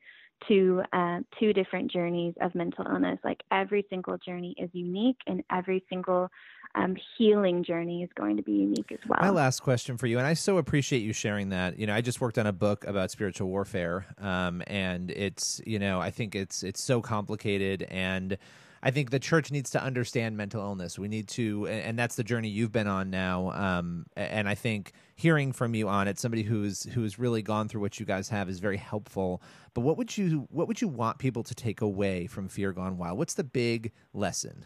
to 0.48 0.82
uh, 0.94 1.20
two 1.40 1.54
different 1.54 1.92
journeys 1.92 2.34
of 2.42 2.54
mental 2.56 2.86
illness. 2.86 3.20
Like 3.24 3.42
every 3.52 3.86
single 3.90 4.18
journey 4.18 4.56
is 4.58 4.70
unique, 4.74 5.18
and 5.28 5.44
every 5.52 5.84
single 5.90 6.30
um, 6.76 6.96
healing 7.18 7.64
journey 7.64 8.04
is 8.04 8.10
going 8.16 8.38
to 8.38 8.44
be 8.44 8.54
unique 8.54 8.92
as 8.92 9.00
well. 9.08 9.20
My 9.22 9.30
last 9.30 9.62
question 9.62 9.98
for 9.98 10.08
you, 10.08 10.18
and 10.18 10.28
I 10.28 10.34
so 10.34 10.58
appreciate 10.58 11.00
you 11.00 11.14
sharing 11.14 11.50
that. 11.50 11.78
You 11.78 11.88
know, 11.88 11.94
I 11.94 12.02
just 12.02 12.20
worked 12.22 12.38
on 12.38 12.48
a 12.48 12.54
book 12.54 12.86
about 12.86 13.12
spiritual 13.12 13.50
warfare, 13.50 14.06
um, 14.20 14.64
and 14.68 15.12
it's 15.12 15.62
you 15.66 15.80
know 15.80 16.00
I 16.02 16.12
think 16.12 16.36
it's 16.36 16.64
it's 16.64 16.82
so 16.82 17.02
complicated 17.02 17.84
and. 17.84 18.38
I 18.86 18.92
think 18.92 19.12
the 19.12 19.20
church 19.20 19.50
needs 19.50 19.70
to 19.72 19.82
understand 19.82 20.36
mental 20.36 20.62
illness. 20.62 21.00
We 21.00 21.08
need 21.08 21.30
to, 21.30 21.68
and 21.68 21.98
that's 21.98 22.16
the 22.16 22.24
journey 22.24 22.50
you've 22.50 22.74
been 22.74 22.88
on 22.88 23.10
now. 23.10 23.52
Um, 23.52 24.06
and 24.18 24.50
I 24.50 24.56
think 24.56 24.92
hearing 25.16 25.54
from 25.54 25.74
you 25.74 25.88
on 25.88 26.10
it, 26.10 26.20
somebody 26.20 26.44
who's 26.44 26.84
who's 26.84 27.18
really 27.18 27.42
gone 27.42 27.70
through 27.70 27.80
what 27.80 27.98
you 27.98 28.06
guys 28.06 28.28
have, 28.28 28.50
is 28.50 28.60
very 28.60 28.76
helpful. 28.76 29.42
But 29.74 29.82
what 29.82 29.98
would 29.98 30.18
you 30.18 30.50
what 30.52 30.68
would 30.68 30.82
you 30.82 30.90
want 30.90 31.18
people 31.18 31.44
to 31.44 31.56
take 31.56 31.80
away 31.80 32.28
from 32.28 32.50
Fear 32.50 32.74
Gone 32.74 32.98
Wild? 32.98 33.18
What's 33.18 33.36
the 33.36 33.46
big 33.46 33.94
lesson? 34.12 34.66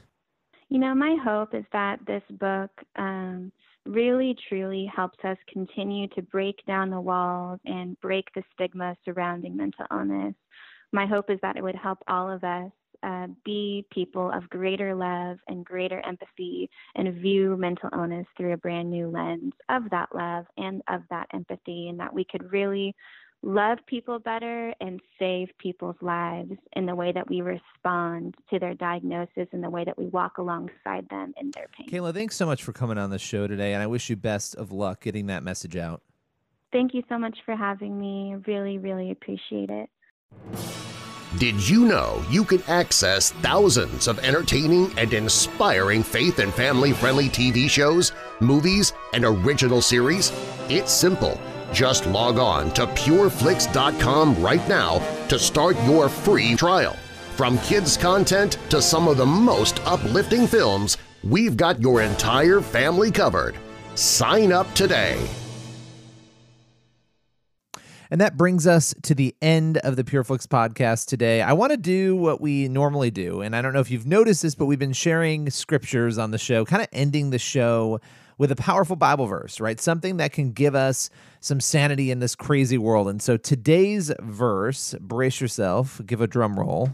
You 0.70 0.80
know, 0.80 0.96
my 0.96 1.16
hope 1.24 1.54
is 1.54 1.66
that 1.72 2.00
this 2.08 2.24
book 2.32 2.72
um, 2.96 3.52
really 3.86 4.36
truly 4.50 4.92
helps 4.94 5.20
us 5.24 5.38
continue 5.54 6.08
to 6.10 6.24
break 6.24 6.66
down 6.66 6.90
the 6.90 7.00
walls 7.00 7.60
and 7.66 8.00
break 8.02 8.26
the 8.34 8.42
stigma 8.54 8.98
surrounding 9.06 9.56
mental 9.56 9.86
illness. 9.92 10.34
My 10.92 11.06
hope 11.06 11.30
is 11.30 11.38
that 11.44 11.56
it 11.56 11.64
would 11.64 11.76
help 11.76 12.00
all 12.08 12.32
of 12.32 12.44
us 12.44 12.72
uh, 13.04 13.28
be 13.46 13.86
people 13.92 14.32
of 14.32 14.50
greater 14.50 14.96
love 14.96 15.38
and 15.48 15.66
greater 15.66 16.02
empathy 16.06 16.70
and 16.96 17.14
view 17.16 17.56
mental 17.58 17.90
illness 17.94 18.26
through 18.36 18.54
a 18.54 18.58
brand 18.58 18.90
new 18.90 19.08
lens 19.08 19.54
of 19.70 19.90
that 19.92 20.10
love 20.14 20.46
and 20.58 20.82
of 20.88 21.02
that 21.10 21.28
empathy, 21.34 21.90
and 21.90 22.00
that 22.00 22.14
we 22.14 22.24
could 22.24 22.52
really 22.52 22.96
love 23.44 23.78
people 23.86 24.20
better 24.20 24.74
and 24.82 25.00
save 25.20 25.50
people's 25.60 25.96
lives 26.02 26.52
in 26.74 26.86
the 26.86 26.96
way 26.96 27.12
that 27.12 27.30
we 27.30 27.42
respond 27.42 28.36
to 28.50 28.60
their 28.60 28.74
diagnosis 28.74 29.48
and 29.52 29.64
the 29.64 29.70
way 29.70 29.84
that 29.84 29.98
we 29.98 30.08
walk 30.08 30.38
alongside 30.38 31.08
them 31.10 31.34
in 31.40 31.52
their 31.54 31.68
pain. 31.78 31.88
Kayla, 31.88 32.14
thanks 32.14 32.36
so 32.36 32.46
much 32.46 32.64
for 32.64 32.74
coming 32.74 32.98
on 32.98 33.10
the 33.10 33.20
show 33.20 33.48
today, 33.48 33.74
and 33.74 33.84
I 33.84 33.88
wish 33.88 34.10
you 34.10 34.16
best 34.16 34.56
of 34.56 34.72
luck 34.72 35.02
getting 35.02 35.28
that 35.28 35.44
message 35.44 35.76
out. 35.76 36.02
Thank 36.72 36.94
you 36.94 37.04
so 37.08 37.18
much 37.18 37.38
for 37.46 37.56
having 37.56 37.98
me. 37.98 38.36
Really, 38.46 38.78
really 38.78 39.12
appreciate 39.12 39.70
it. 39.70 40.97
Did 41.38 41.70
you 41.70 41.86
know 41.86 42.26
you 42.32 42.44
can 42.44 42.64
access 42.64 43.30
thousands 43.32 44.08
of 44.08 44.18
entertaining 44.20 44.92
and 44.98 45.14
inspiring 45.14 46.02
faith 46.02 46.40
and 46.40 46.52
family-friendly 46.52 47.30
TV 47.30 47.70
shows, 47.70 48.12
movies, 48.40 48.94
and 49.14 49.24
original 49.24 49.80
series? 49.84 50.32
It's 50.68 50.92
simple. 50.92 51.40
Just 51.72 52.08
log 52.08 52.40
on 52.40 52.72
to 52.74 52.88
pureflix.com 52.88 54.42
right 54.42 54.68
now 54.68 54.98
to 55.28 55.38
start 55.38 55.76
your 55.84 56.10
free 56.10 56.56
trial. 56.56 56.96
From 57.36 57.60
kids' 57.60 57.98
content 57.98 58.58
to 58.72 58.82
some 58.82 59.08
of 59.08 59.18
the 59.18 59.26
most 59.26 59.80
uplifting 59.86 60.48
films, 60.48 60.98
we've 61.24 61.56
got 61.56 61.80
your 61.80 62.02
entire 62.02 62.62
family 62.62 63.12
covered. 63.12 63.56
Sign 63.94 64.52
up 64.52 64.74
today. 64.74 65.30
And 68.10 68.22
that 68.22 68.38
brings 68.38 68.66
us 68.66 68.94
to 69.04 69.14
the 69.14 69.36
end 69.42 69.78
of 69.80 69.96
the 69.96 70.04
PureFlix 70.04 70.48
podcast 70.48 71.08
today. 71.08 71.42
I 71.42 71.54
want 71.54 71.72
to 71.72 71.78
do 71.78 72.16
what 72.16 72.40
we 72.40 72.68
normally 72.68 73.12
do. 73.12 73.42
And 73.42 73.56
I 73.56 73.62
don't 73.62 73.74
know 73.74 73.80
if 73.80 73.92
you've 73.92 74.08
noticed 74.08 74.42
this, 74.42 74.56
but 74.56 74.66
we've 74.66 74.80
been 74.80 74.94
sharing 74.94 75.50
scriptures 75.50 76.18
on 76.18 76.32
the 76.32 76.38
show, 76.38 76.66
kind 76.66 76.82
of 76.82 76.88
ending 76.92 77.30
the 77.32 77.40
show 77.40 78.00
with 78.38 78.52
a 78.52 78.56
powerful 78.56 78.96
Bible 78.96 79.26
verse, 79.26 79.60
right? 79.60 79.80
Something 79.80 80.18
that 80.18 80.32
can 80.32 80.52
give 80.52 80.76
us 80.76 81.10
some 81.40 81.60
sanity 81.60 82.12
in 82.12 82.20
this 82.20 82.36
crazy 82.36 82.78
world. 82.78 83.08
And 83.08 83.22
so 83.22 83.36
today's 83.36 84.12
verse, 84.20 84.96
brace 85.00 85.42
yourself, 85.42 86.00
give 86.06 86.22
a 86.22 86.28
drum 86.28 86.60
roll. 86.60 86.90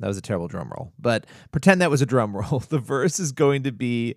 That 0.00 0.06
was 0.08 0.16
a 0.16 0.22
terrible 0.22 0.48
drum 0.48 0.70
roll, 0.70 0.92
but 0.98 1.26
pretend 1.52 1.82
that 1.82 1.90
was 1.90 2.02
a 2.02 2.06
drum 2.06 2.36
roll. 2.36 2.60
The 2.60 2.78
verse 2.78 3.20
is 3.20 3.32
going 3.32 3.64
to 3.64 3.72
be 3.72 4.16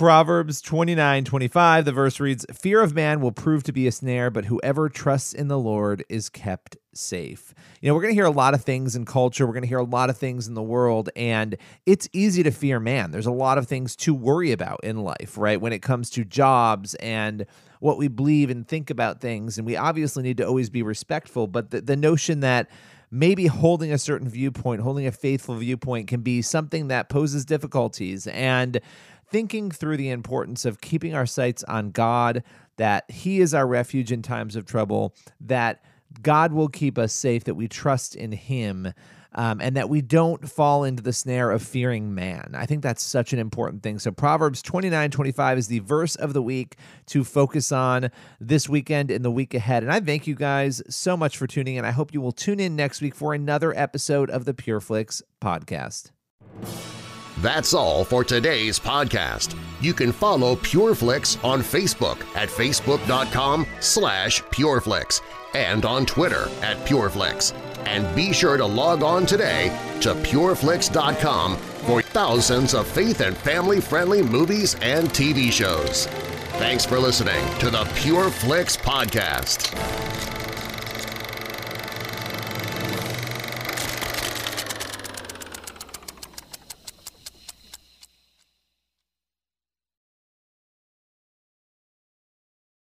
Proverbs 0.00 0.62
29 0.62 1.26
25, 1.26 1.84
the 1.84 1.92
verse 1.92 2.20
reads, 2.20 2.46
Fear 2.54 2.80
of 2.80 2.94
man 2.94 3.20
will 3.20 3.32
prove 3.32 3.62
to 3.64 3.70
be 3.70 3.86
a 3.86 3.92
snare, 3.92 4.30
but 4.30 4.46
whoever 4.46 4.88
trusts 4.88 5.34
in 5.34 5.48
the 5.48 5.58
Lord 5.58 6.06
is 6.08 6.30
kept 6.30 6.78
safe. 6.94 7.52
You 7.82 7.88
know, 7.88 7.94
we're 7.94 8.00
going 8.00 8.12
to 8.12 8.16
hear 8.16 8.24
a 8.24 8.30
lot 8.30 8.54
of 8.54 8.64
things 8.64 8.96
in 8.96 9.04
culture, 9.04 9.46
we're 9.46 9.52
going 9.52 9.62
to 9.62 9.68
hear 9.68 9.76
a 9.76 9.84
lot 9.84 10.08
of 10.08 10.16
things 10.16 10.48
in 10.48 10.54
the 10.54 10.62
world, 10.62 11.10
and 11.16 11.54
it's 11.84 12.08
easy 12.14 12.42
to 12.42 12.50
fear 12.50 12.80
man. 12.80 13.10
There's 13.10 13.26
a 13.26 13.30
lot 13.30 13.58
of 13.58 13.66
things 13.66 13.94
to 13.96 14.14
worry 14.14 14.52
about 14.52 14.80
in 14.82 15.02
life, 15.02 15.36
right? 15.36 15.60
When 15.60 15.74
it 15.74 15.82
comes 15.82 16.08
to 16.12 16.24
jobs 16.24 16.94
and 16.94 17.44
what 17.80 17.98
we 17.98 18.08
believe 18.08 18.48
and 18.48 18.66
think 18.66 18.88
about 18.88 19.20
things. 19.20 19.58
And 19.58 19.66
we 19.66 19.76
obviously 19.76 20.22
need 20.22 20.38
to 20.38 20.46
always 20.46 20.70
be 20.70 20.82
respectful, 20.82 21.46
but 21.46 21.72
the, 21.72 21.82
the 21.82 21.96
notion 21.96 22.40
that 22.40 22.70
maybe 23.10 23.46
holding 23.48 23.92
a 23.92 23.98
certain 23.98 24.28
viewpoint, 24.28 24.80
holding 24.80 25.06
a 25.06 25.12
faithful 25.12 25.56
viewpoint 25.56 26.08
can 26.08 26.22
be 26.22 26.40
something 26.40 26.88
that 26.88 27.08
poses 27.08 27.44
difficulties. 27.44 28.26
And 28.28 28.80
thinking 29.30 29.70
through 29.70 29.96
the 29.96 30.10
importance 30.10 30.64
of 30.64 30.80
keeping 30.80 31.14
our 31.14 31.26
sights 31.26 31.64
on 31.64 31.90
God, 31.90 32.42
that 32.76 33.10
He 33.10 33.40
is 33.40 33.54
our 33.54 33.66
refuge 33.66 34.12
in 34.12 34.22
times 34.22 34.56
of 34.56 34.66
trouble, 34.66 35.14
that 35.40 35.82
God 36.22 36.52
will 36.52 36.68
keep 36.68 36.98
us 36.98 37.12
safe, 37.12 37.44
that 37.44 37.54
we 37.54 37.68
trust 37.68 38.14
in 38.16 38.32
Him. 38.32 38.92
Um, 39.32 39.60
and 39.60 39.76
that 39.76 39.88
we 39.88 40.02
don't 40.02 40.50
fall 40.50 40.82
into 40.82 41.04
the 41.04 41.12
snare 41.12 41.52
of 41.52 41.62
fearing 41.62 42.16
man. 42.16 42.50
I 42.52 42.66
think 42.66 42.82
that's 42.82 43.00
such 43.00 43.32
an 43.32 43.38
important 43.38 43.80
thing. 43.80 44.00
So, 44.00 44.10
Proverbs 44.10 44.60
29 44.60 45.12
25 45.12 45.56
is 45.56 45.68
the 45.68 45.78
verse 45.78 46.16
of 46.16 46.32
the 46.32 46.42
week 46.42 46.74
to 47.06 47.22
focus 47.22 47.70
on 47.70 48.10
this 48.40 48.68
weekend 48.68 49.08
and 49.12 49.24
the 49.24 49.30
week 49.30 49.54
ahead. 49.54 49.84
And 49.84 49.92
I 49.92 50.00
thank 50.00 50.26
you 50.26 50.34
guys 50.34 50.82
so 50.88 51.16
much 51.16 51.36
for 51.36 51.46
tuning 51.46 51.76
in. 51.76 51.84
I 51.84 51.92
hope 51.92 52.12
you 52.12 52.20
will 52.20 52.32
tune 52.32 52.58
in 52.58 52.74
next 52.74 53.00
week 53.00 53.14
for 53.14 53.32
another 53.32 53.72
episode 53.78 54.30
of 54.30 54.46
the 54.46 54.52
PureFlix 54.52 55.22
podcast. 55.40 56.10
That's 57.40 57.72
all 57.72 58.04
for 58.04 58.22
today's 58.22 58.78
podcast. 58.78 59.56
You 59.80 59.94
can 59.94 60.12
follow 60.12 60.56
PureFlix 60.56 61.42
on 61.42 61.60
Facebook 61.60 62.20
at 62.36 62.50
facebook.com 62.50 63.66
slash 63.80 64.42
PureFlix 64.42 65.22
and 65.54 65.86
on 65.86 66.04
Twitter 66.04 66.48
at 66.60 66.76
PureFlix. 66.86 67.54
And 67.86 68.14
be 68.14 68.34
sure 68.34 68.58
to 68.58 68.66
log 68.66 69.02
on 69.02 69.24
today 69.24 69.68
to 70.02 70.14
PureFlix.com 70.14 71.56
for 71.56 72.02
thousands 72.02 72.74
of 72.74 72.86
faith 72.86 73.22
and 73.22 73.34
family-friendly 73.38 74.22
movies 74.22 74.76
and 74.82 75.08
TV 75.08 75.50
shows. 75.50 76.06
Thanks 76.58 76.84
for 76.84 76.98
listening 76.98 77.42
to 77.58 77.70
the 77.70 77.84
PureFlix 77.84 78.76
Podcast. 78.76 80.39